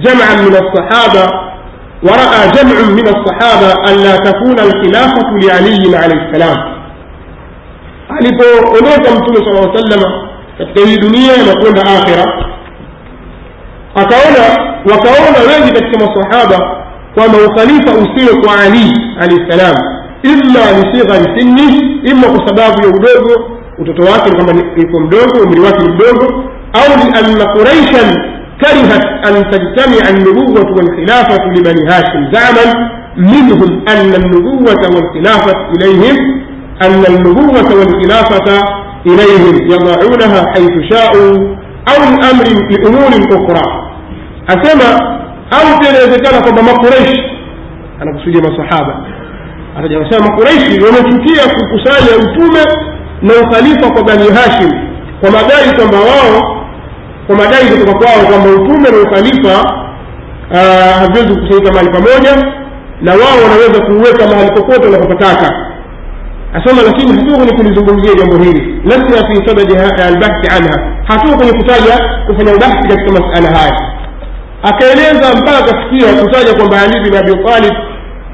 جمعا 0.04 0.34
من 0.46 0.56
الصحابة 0.56 1.24
ورأى 2.02 2.50
جمع 2.56 2.90
من 2.98 3.06
الصحابة 3.08 3.72
أن 3.88 3.94
لا 4.04 4.16
تكون 4.16 4.58
الخلافة 4.58 5.30
لعلي 5.42 5.96
عليه 5.96 6.20
السلام 6.28 6.56
alipoondoka 8.18 9.10
mtume 9.18 9.36
sala 9.46 9.60
aa 9.60 9.78
sallama 9.78 10.28
katika 10.58 10.80
hii 10.86 10.96
dunia 10.98 11.36
na 11.46 11.60
kwenda 11.60 11.82
akhira 11.82 12.24
akaona 13.94 14.44
wakaona 14.90 15.38
wengi 15.52 15.72
katika 15.72 16.06
masahaba 16.06 16.76
kwamba 17.14 17.38
ukhalifa 17.48 17.92
usiwe 17.92 18.42
kwa 18.44 18.60
ali 18.60 18.92
alahi 19.20 19.40
ssalam 19.48 19.76
imma 20.22 20.60
lisighari 20.82 21.40
sinni 21.40 21.78
imma 22.10 22.26
kwa 22.28 22.46
sababu 22.48 22.82
ya 22.82 22.88
udogo 22.88 23.50
utoto 23.78 24.02
wake 24.12 24.30
kwamba 24.30 24.52
yuko 24.76 25.00
mdogo 25.00 25.42
umri 25.44 25.60
wake 25.60 25.82
ni 25.82 25.88
mdogo 25.88 26.44
au 26.72 26.88
lianna 26.98 27.46
quraishan 27.52 28.35
كرهت 28.60 29.04
أن 29.28 29.50
تجتمع 29.50 30.08
النبوة 30.10 30.66
والخلافة 30.76 31.44
لبني 31.56 31.88
هاشم 31.90 32.32
زعما. 32.32 32.96
منهم 33.16 33.84
أن 33.88 34.14
النبوة 34.14 34.82
والخلافة 34.94 35.52
إليهم 35.76 36.16
أن 36.82 37.02
النبوة 37.14 37.68
والخلافة 37.78 38.62
إليهم 39.06 39.70
يضعونها 39.72 40.44
حيث 40.54 40.74
شاءوا 40.90 41.32
أو 41.88 42.00
لأمر 42.20 42.46
لأمور 42.70 43.12
أخرى. 43.36 43.92
أسمى 44.48 44.90
أو 45.52 45.78
تنزكنا 45.80 46.40
كما 46.40 46.62
مقريش 46.72 47.18
أنا 48.02 48.12
بسجي 48.12 48.40
مصحابة 48.40 48.94
ataja 49.78 49.98
kusema 50.00 50.26
makureishi 50.26 50.80
wamechukia 50.84 51.42
kukusanya 51.54 52.16
utume 52.16 52.64
na 53.22 53.32
ukhalifa 53.42 53.90
kwa 53.90 54.02
bani 54.04 54.28
hashim 54.30 54.70
kwa 55.20 55.30
madai 55.30 55.76
kwamba 55.76 55.96
kwa 57.26 57.36
madai 57.36 57.64
kutoka 57.70 57.98
kwao 57.98 58.26
kwamba 58.28 58.50
utume 58.50 58.90
na 58.90 58.98
ukhalifa 59.10 59.56
haviwezi 61.00 61.28
kukusanyika 61.34 61.72
mahali 61.72 61.90
pamoja 61.90 62.32
na 63.02 63.12
wao 63.12 63.36
wanaweza 63.44 63.84
kuuweka 63.86 64.26
mahali 64.26 64.50
popote 64.50 64.84
wanapopataka 64.86 65.66
asema 66.54 66.82
lakini 66.82 67.12
hatuko 67.12 67.36
kwenye 67.36 67.52
kulizungumzia 67.56 68.14
jambo 68.14 68.36
hili 68.44 68.80
lasna 68.84 69.28
fi 69.28 69.48
sadadi 69.48 69.74
albahthi 70.02 70.48
anha 70.56 70.92
hatuko 71.04 71.36
kwenye 71.36 71.52
kutaja 71.52 71.94
kufanya 72.26 72.54
ubahthi 72.54 72.88
katika 72.88 73.12
masala 73.20 73.58
haya 73.58 73.80
akaeleza 74.62 75.34
mpaka 75.40 75.58
akafikia 75.58 76.22
kutaja 76.22 76.54
kwamba 76.54 76.76
ali 76.82 77.00
bin 77.10 77.16
abi 77.16 77.32
talib 77.44 77.74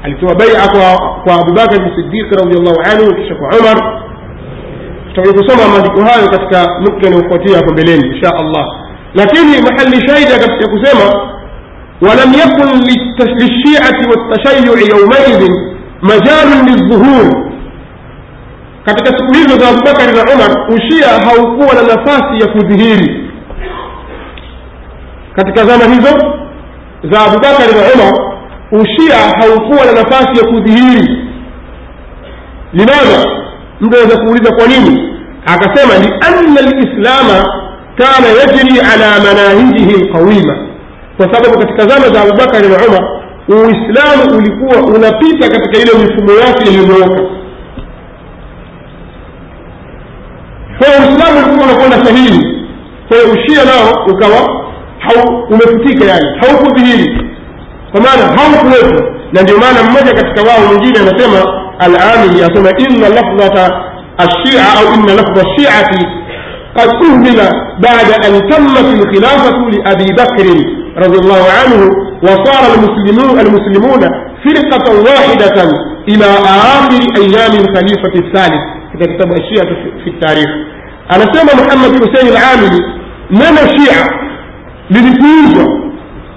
alitoa 0.03 0.35
baia 0.35 0.67
kwa 0.71 1.09
kwa 1.23 1.33
abubakar 1.41 1.79
bin 1.79 1.95
sidiq 1.95 2.31
radiallahu 2.31 2.79
anhu 2.91 3.15
kisha 3.15 3.35
kwa 3.35 3.47
umar 3.59 3.99
tutakuja 5.07 5.33
kusoma 5.43 5.67
maandiko 5.67 6.01
hayo 6.01 6.27
katika 6.29 6.79
nukta 6.79 7.07
inayofuatia 7.07 7.57
hapo 7.57 7.71
mbeleni 7.71 8.07
insha 8.07 8.31
allah 8.35 8.65
lakini 9.14 9.62
mahali 9.62 10.08
shahidi 10.08 10.32
akafikia 10.32 10.66
kusema 10.68 11.28
ولم 12.02 12.32
يكن 12.34 12.68
للشيعة 13.18 13.98
والتشيع 14.10 14.72
يومئذ 14.98 15.48
مجال 16.02 16.48
للظهور 16.66 17.48
katika 18.84 19.18
siku 19.18 19.34
hizo 19.34 19.58
za 19.58 19.68
abubakari 19.68 20.12
na 20.16 20.22
umar 20.34 20.70
ushia 20.74 21.08
haukuwa 21.08 21.74
na 21.74 21.82
nafasi 21.82 22.40
ya 22.40 22.46
kudhihiri 22.52 23.30
katika 25.36 25.64
zama 25.66 25.94
hizo 25.94 26.32
za 27.10 27.20
abubakari 27.26 27.72
na 27.72 27.94
umar 27.94 28.12
ushia 28.82 29.16
haukuwa 29.40 29.86
na 29.86 29.92
nafasi 29.92 30.38
ya 30.40 30.52
kudhihiri 30.52 31.24
limadha 32.72 33.24
mtu 33.80 33.96
aweza 33.96 34.16
kuuliza 34.16 34.56
kwa 34.56 34.66
nini 34.66 35.14
akasema 35.46 35.94
lianna 35.94 36.60
lislama 36.60 37.44
kana 37.97 38.27
yajri 38.27 38.79
ala 38.79 39.19
manahijihim 39.25 40.13
qawima. 40.13 40.57
Kwa 41.17 41.33
sababu 41.33 41.59
katika 41.59 41.87
zama 41.87 42.13
za 42.15 42.21
abubakari 42.21 42.67
na 42.69 42.75
umar 42.87 43.03
uislamu 43.47 44.37
ulikuwa 44.37 44.81
unapita 44.95 45.49
katika 45.49 45.77
ile 45.79 46.03
mifumo 46.05 46.31
yake 46.39 46.69
iliyonyooka. 46.69 47.21
Kwa 50.77 50.87
uislamu 50.87 51.39
ulikuwa 51.45 51.65
unakwenda 51.65 52.05
sahihi. 52.05 52.41
Kwa 53.07 53.17
ushia 53.17 53.65
nao 53.65 54.05
ukawa 54.07 54.63
umefutika 55.49 56.05
yani 56.05 56.25
haukudhihiri. 56.41 57.29
Kwa 57.91 58.01
maana 58.01 58.23
haukuwepo. 58.41 59.03
Na 59.33 59.41
ndio 59.41 59.57
maana 59.57 59.83
mmoja 59.83 60.13
katika 60.13 60.41
wao 60.49 60.59
mwingine 60.67 60.99
anasema 60.99 61.39
alamili 61.79 62.43
asema 62.43 62.69
inna 62.77 63.09
lafdhata 63.09 63.83
ashia 64.17 64.61
au 64.77 64.93
inna 64.93 65.13
lafdha 65.13 65.43
shiati 65.55 66.07
قد 66.77 66.89
أهمل 67.05 67.39
بعد 67.79 68.09
أن 68.25 68.49
تمت 68.49 68.79
الخلافة 68.79 69.57
لأبي 69.73 70.05
بكر 70.13 70.47
رضي 70.97 71.17
الله 71.19 71.43
عنه 71.59 71.81
وصار 72.23 72.63
المسلمون 72.75 73.39
المسلمون 73.39 74.01
فرقة 74.45 75.03
واحدة 75.03 75.71
إلى 76.09 76.25
آخر 76.75 77.01
أيام 77.17 77.51
الخليفة 77.63 78.13
الثالث. 78.15 78.63
كتاب 78.93 79.15
كتاب 79.15 79.31
الشيعة 79.31 79.75
في 80.03 80.09
التاريخ. 80.09 80.49
أنا 81.15 81.33
سمى 81.33 81.51
محمد 81.65 81.91
حسين 82.05 82.27
العاملي 82.31 82.79
نما 83.31 83.61
الشيعة 83.63 84.07
للفوزة 84.91 85.83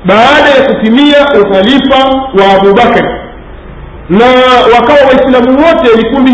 baada 0.07 0.49
ya 0.59 0.69
kutimia 0.75 1.27
ukhalifa 1.43 1.99
wa 2.39 2.55
abubakari 2.61 3.09
na 4.11 4.25
wakawa 4.75 4.99
waislamu 5.09 5.59
wote 5.59 5.97
ni 5.97 6.15
kundi 6.15 6.31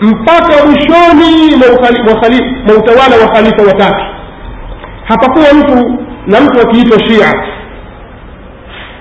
mpaka 0.00 0.66
mwishoni 0.66 1.56
mwa 2.66 2.76
utawala 2.76 3.16
wa 3.24 3.28
khalifa 3.32 3.62
watatu 3.62 4.04
hapakuwa 5.04 5.46
mtu 5.54 5.98
na 6.26 6.40
mtu 6.40 6.60
akiitwa 6.60 7.00
shia. 7.04 7.32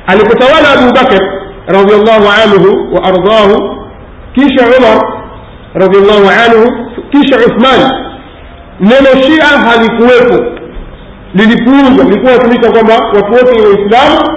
Alipotawala 0.07 0.69
abubakar 0.73 1.19
radiallahu 1.67 2.27
anhu 2.43 2.95
wa 2.95 3.03
ardahu 3.03 3.77
kisha 4.36 4.65
umar 4.77 5.01
radiallahu 5.73 6.29
anhu 6.45 6.88
kisha 7.12 7.36
uthman 7.38 7.91
neno 8.79 9.21
shia 9.23 9.45
halikuwepo. 9.45 10.45
Lilipuuzwa 11.33 12.05
lilikuwa 12.05 12.31
natumika 12.33 12.71
kwamba 12.71 12.93
watu 12.93 13.33
wote 13.33 13.51
ni 13.55 13.62
waislamu 13.65 14.27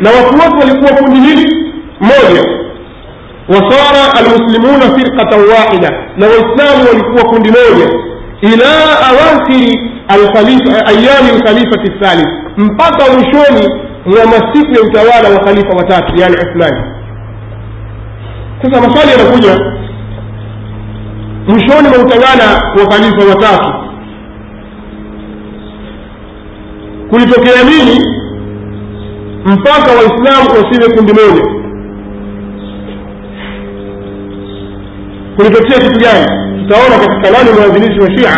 na 0.00 0.10
watu 0.10 0.34
wote 0.34 0.56
walikuwa 0.66 0.92
kundi 1.02 1.20
hili 1.20 1.72
moja 2.00 2.44
wasara 3.48 4.14
almuslimuna 4.18 4.86
firqatan 4.98 5.40
wahida. 5.40 5.90
Na 6.16 6.26
waislamu 6.26 6.88
walikuwa 6.88 7.24
kundi 7.24 7.50
moja. 7.50 7.88
Ila 8.40 8.66
awakhiri 9.08 9.90
ayami 10.86 11.38
lkhalifati 11.38 11.90
thalith. 12.00 12.28
Mpaka 12.56 13.04
mwishoni 13.12 13.68
mwa 14.06 14.26
masiku 14.26 14.72
ya 14.74 14.80
utawala 14.80 15.28
wa 15.28 15.44
khalifa 15.44 15.76
watatu 15.76 16.16
yani 16.16 16.36
uthmani 16.36 16.82
sasa 18.62 18.80
maswali 18.80 19.10
yanakuja. 19.10 19.58
Mwishoni 21.48 21.88
mwa 21.88 21.98
utawala 21.98 22.62
wa 22.80 22.86
khalifa 22.86 23.28
watatu 23.30 23.72
kulitokea 27.10 27.62
nini 27.64 28.04
mpaka 29.44 29.90
waislamu 29.92 30.48
wasiwe 30.50 30.96
kundi 30.96 31.12
moja 31.12 31.44
kulitokea 35.36 35.78
kitu 35.78 36.00
gani? 36.00 36.26
Tutaona 36.62 36.96
katika 37.06 37.30
nani 37.38 37.50
mwanzilishi 37.58 38.00
wa 38.00 38.10
shia. 38.16 38.32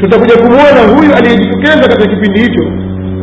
Tutakuja 0.00 0.36
kumwona 0.36 0.80
huyu 0.96 1.14
aliyejitokeza 1.16 1.80
katika 1.88 2.06
kipindi 2.14 2.40
hicho 2.40 2.64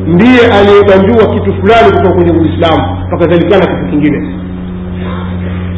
ndiye 0.07 0.41
aliyebanjua 0.57 1.25
kitu 1.33 1.53
fulani 1.61 1.91
kutoka 1.91 2.13
kwenye 2.15 2.31
uislamu 2.31 3.07
pakazalikana 3.11 3.65
kitu 3.65 3.85
kingine. 3.91 4.19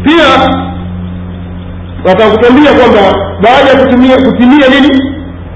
Pia 0.03 0.27
watakutambia 2.05 2.71
kwamba 2.73 3.01
baada 3.43 3.69
ya 3.71 3.85
kutimia 3.85 4.15
kutimia 4.17 4.67
nini? 4.75 5.15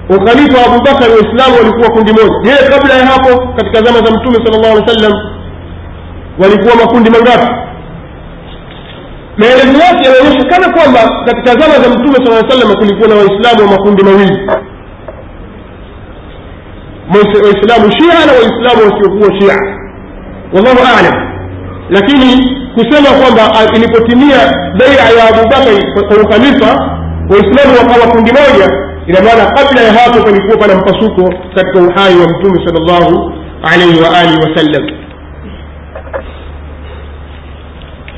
Ukhalifa 0.10 0.58
wa 0.60 0.66
abubakar 0.76 1.10
waislamu 1.10 1.56
walikuwa 1.60 1.90
kundi 1.90 2.12
moja. 2.12 2.40
Je 2.44 2.70
kabla 2.72 2.94
ya 2.94 3.06
hapo 3.06 3.48
katika 3.58 3.82
zama 3.86 3.98
za 4.08 4.12
mtume 4.16 4.36
sala 4.46 4.58
llahu 4.58 4.74
alih 4.76 4.88
wa 4.88 4.94
sallam 4.94 5.14
walikuwa 6.42 6.76
makundi 6.76 7.10
mangapi 7.10 7.48
maelezo 9.38 9.78
yake 9.86 10.04
yanaonyesha 10.10 10.46
kana 10.50 10.74
kwamba 10.74 11.00
katika 11.26 11.52
zama 11.60 11.74
za 11.84 11.90
mtume 11.90 12.26
saa 12.26 12.50
salam 12.50 12.76
kulikuwa 12.78 13.08
na 13.10 13.16
waislamu 13.16 13.62
wa 13.66 13.72
makundi 13.72 14.04
mawili. 14.04 14.38
Waislamu 17.44 17.92
shia 17.92 18.26
na 18.26 18.32
waislamu 18.34 18.82
wasiokuwa 18.94 19.40
shia. 19.42 19.58
Wallahu 20.54 20.80
alam. 21.00 21.30
Lakini 21.90 22.58
kusema 22.76 23.10
kwamba 23.22 23.42
ilipotimia 23.76 24.38
beia 24.80 25.18
ya 25.18 25.24
abubakari 25.30 25.94
kwa 25.94 26.18
ukhalifa 26.24 27.00
waislamu 27.30 27.78
wakawa 27.80 28.08
kundi 28.12 28.32
moja 28.32 28.68
ina 29.08 29.22
maana 29.22 29.46
kabla 29.52 29.82
ya 29.82 29.94
hapo 29.94 30.24
palikuwa 30.24 30.58
pana 30.58 30.76
mpasuko 30.76 31.34
katika 31.56 31.80
uhai 31.80 32.16
wa 32.16 32.28
mtume 32.30 32.66
sal 32.66 32.84
llahu 32.86 33.32
alaihi 33.74 34.02
wa 34.02 34.18
alihi 34.20 34.38
wasallam 34.50 34.84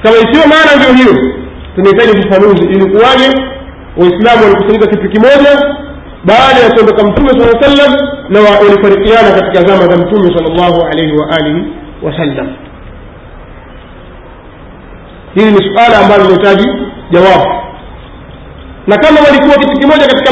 kama 0.06 0.18
isiyo 0.18 0.48
maana 0.48 0.72
ndio 0.76 0.94
hiyo 0.94 1.14
tunahitaji 1.76 2.20
ufafanuzi 2.20 2.64
ilikuwaje 2.66 3.28
waislamu 3.98 4.44
walikusanyika 4.44 4.88
kitu 4.88 5.10
kimoja 5.10 5.76
baada 6.26 6.60
ya 6.60 6.70
kuondoka 6.72 7.04
mtume 7.04 7.30
saa 7.30 7.62
sallam 7.62 7.94
na 8.30 8.40
walifarikiana 8.42 9.32
katika 9.32 9.68
zama 9.68 9.94
za 9.94 9.98
mtume 10.02 10.38
sal 10.38 10.54
llahu 10.54 10.82
alaihi 10.92 11.14
wa 11.18 11.30
alihi 11.38 11.66
wasallam. 12.04 12.48
Hili 15.36 15.52
ni 15.52 15.58
suala 15.74 15.98
ambalo 16.00 16.24
linahitaji 16.24 16.68
jawabu. 17.12 17.50
Na 18.88 18.98
kama 18.98 19.20
walikuwa 19.22 19.56
kitu 19.58 19.74
kimoja 19.80 20.08
katika 20.08 20.32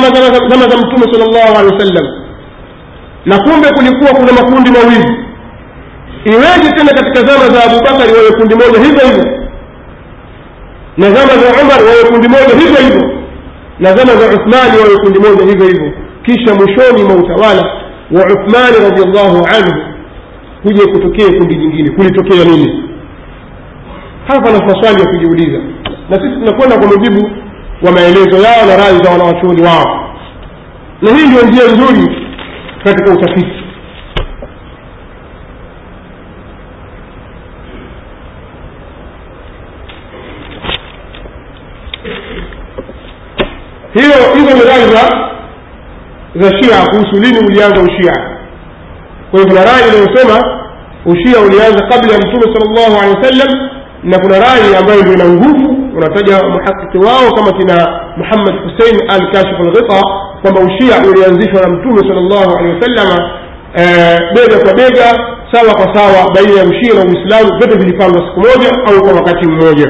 zama 0.50 0.66
za 0.70 0.78
mtume 0.78 1.14
sal 1.14 1.22
llahu 1.34 1.58
alehi 1.60 1.74
wasallam 1.76 2.06
na 3.26 3.38
kumbe 3.38 3.68
kulikuwa 3.70 4.12
kuna 4.14 4.32
makundi 4.34 4.72
mawili 4.72 5.18
iweje 6.26 6.72
tena 6.76 6.92
katika 6.94 7.20
zama 7.34 7.50
za 7.56 7.64
abubakari 7.64 8.14
wawe 8.14 8.32
kundi 8.32 8.56
moja 8.56 8.80
hivyo 8.86 9.06
hivyo 9.08 9.43
na 10.98 11.06
zama 11.12 11.34
za 11.42 11.62
umar 11.64 11.84
wawe 11.84 12.04
kundi 12.12 12.28
moja 12.28 12.56
hivyo 12.60 12.82
hivyo. 12.88 13.12
Na 13.80 13.90
zama 13.96 14.14
za 14.22 14.28
uthmani 14.36 14.78
wawe 14.82 14.96
kundi 15.04 15.20
moja 15.20 15.46
hivyo 15.52 15.68
hivyo. 15.68 15.92
Kisha 16.26 16.56
mwishoni 16.56 17.04
mwa 17.04 17.16
utawala 17.16 17.62
wa 18.12 18.24
uthmani 18.34 18.78
radiallahu 18.90 19.38
anhu 19.58 19.94
kuja 20.64 20.88
kutokea 20.88 21.28
kundi 21.28 21.56
jingine. 21.56 21.90
Kulitokea 21.96 22.46
nini? 22.46 22.90
Hapa 24.28 24.52
na 24.52 24.60
maswali 24.66 25.02
ya 25.02 25.08
kujiuliza. 25.10 25.60
Na 26.10 26.16
sisi 26.16 26.34
tunakwenda 26.40 26.78
kwa 26.78 26.88
mujibu 26.88 27.30
wa 27.86 27.92
maelezo 27.92 28.38
yao 28.38 28.66
na 28.68 28.78
rai 28.78 29.04
za 29.04 29.12
wanawachuoni 29.12 29.62
wao. 29.62 30.16
Na 31.02 31.12
hii 31.18 31.26
ndio 31.28 31.42
njia 31.42 31.64
nzuri 31.64 32.18
katika 32.84 33.12
utafiti 33.14 33.63
hiyo 43.94 44.34
hizo 44.36 44.56
ni 44.56 44.62
za 44.96 45.04
za 46.36 46.58
shia 46.58 46.86
kuhusu 46.90 47.22
lini 47.22 47.38
ulianza 47.48 47.82
ushia 47.82 48.14
kwa 49.32 49.40
hiyo 49.40 49.46
kuna 49.48 49.64
rai 49.64 49.84
inayosema 49.90 50.60
ushia 51.06 51.40
ulianza 51.40 51.88
kabla 51.90 52.14
ya 52.14 52.20
mtume 52.20 52.44
sal 52.56 52.68
llahu 52.74 53.02
alehi 53.02 53.16
wa 53.18 53.24
sallam 53.24 53.70
na 54.04 54.20
kuna 54.20 54.40
rai 54.40 54.76
ambayo 54.80 55.02
ndio 55.02 55.14
ina 55.14 55.26
nguvu 55.26 55.78
unataja 55.98 56.44
muhakiki 56.50 56.98
wao 56.98 57.32
kama 57.36 57.52
kina 57.60 58.00
muhammad 58.18 58.56
husein 58.64 59.02
al 59.10 59.32
kashif 59.32 59.60
alghita 59.60 60.02
kwamba 60.42 60.62
ushia 60.62 60.96
ulianzishwa 61.12 61.62
na 61.62 61.70
mtume 61.70 62.00
sal 62.00 62.24
llahu 62.30 62.58
alehi 62.58 62.76
wasallama 62.76 63.30
bega 64.36 64.58
kwa 64.64 64.74
bega 64.74 65.08
sawa 65.52 65.74
kwa 65.74 65.96
sawa 65.96 66.34
baina 66.36 66.60
ya 66.60 66.66
ushia 66.66 66.94
na 66.94 67.02
uislamu 67.12 67.58
vyote 67.60 67.78
vilipangwa 67.78 68.22
siku 68.28 68.40
moja 68.40 68.70
au 68.88 69.02
kwa 69.02 69.14
wakati 69.14 69.48
mmoja 69.48 69.88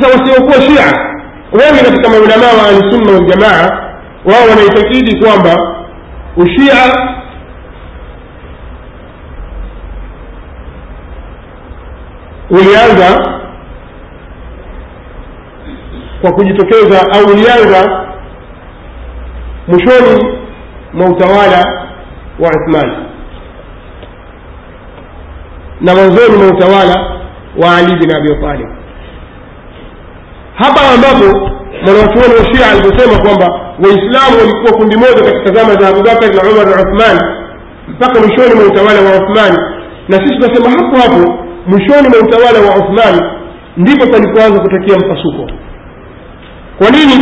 sasa 0.00 0.18
wasiokuwa 0.18 0.54
shia 0.54 1.14
wengi 1.52 1.84
katika 1.84 2.08
maulamaa 2.08 2.52
wa 2.62 2.68
ahlusunna 2.68 3.12
waljamaa 3.12 3.80
wao 4.24 4.48
wanaitakidi 4.50 5.24
kwamba 5.24 5.74
ushia 6.36 6.74
ulianza 12.50 13.38
kwa 16.22 16.32
kujitokeza 16.32 17.00
au 17.14 17.24
ulianza 17.32 18.06
mwishoni 19.68 20.38
mwa 20.92 21.06
utawala 21.10 21.86
wa 22.38 22.48
uthman. 22.50 22.96
Na 25.80 25.94
mwanzoni 25.94 26.36
mwa 26.36 26.46
utawala 26.46 26.94
wa 27.62 27.76
ali 27.76 27.96
bin 27.96 28.16
abi 28.16 28.28
talib 28.40 28.68
hapa 30.54 30.80
ambapo 30.94 31.50
mwanawachuoni 31.84 32.34
wa 32.38 32.44
shia 32.54 32.70
aliposema 32.72 33.18
kwamba 33.24 33.46
waislamu 33.84 34.34
walikuwa 34.40 34.72
kundi 34.78 34.96
moja 34.96 35.22
katika 35.30 35.54
zama 35.54 35.74
za 35.80 35.88
abubakar 35.88 36.34
na 36.34 36.42
umar 36.50 36.66
na 36.66 36.82
uthman 36.82 37.18
mpaka 37.88 38.20
mwishoni 38.20 38.54
mwa 38.54 38.64
utawala 38.64 39.00
wa 39.00 39.12
uthman. 39.22 39.52
Na 40.08 40.16
sisi 40.16 40.34
tunasema 40.38 40.70
hapo 40.70 40.96
hapo 41.02 41.38
mwishoni 41.66 42.08
mwa 42.08 42.18
utawala 42.18 42.58
wa 42.70 42.76
uthman 42.76 43.20
ndipo 43.76 44.06
palipoanza 44.06 44.60
kutokea 44.60 44.96
mpasuko. 44.98 45.50
Kwa 46.78 46.90
nini 46.90 47.14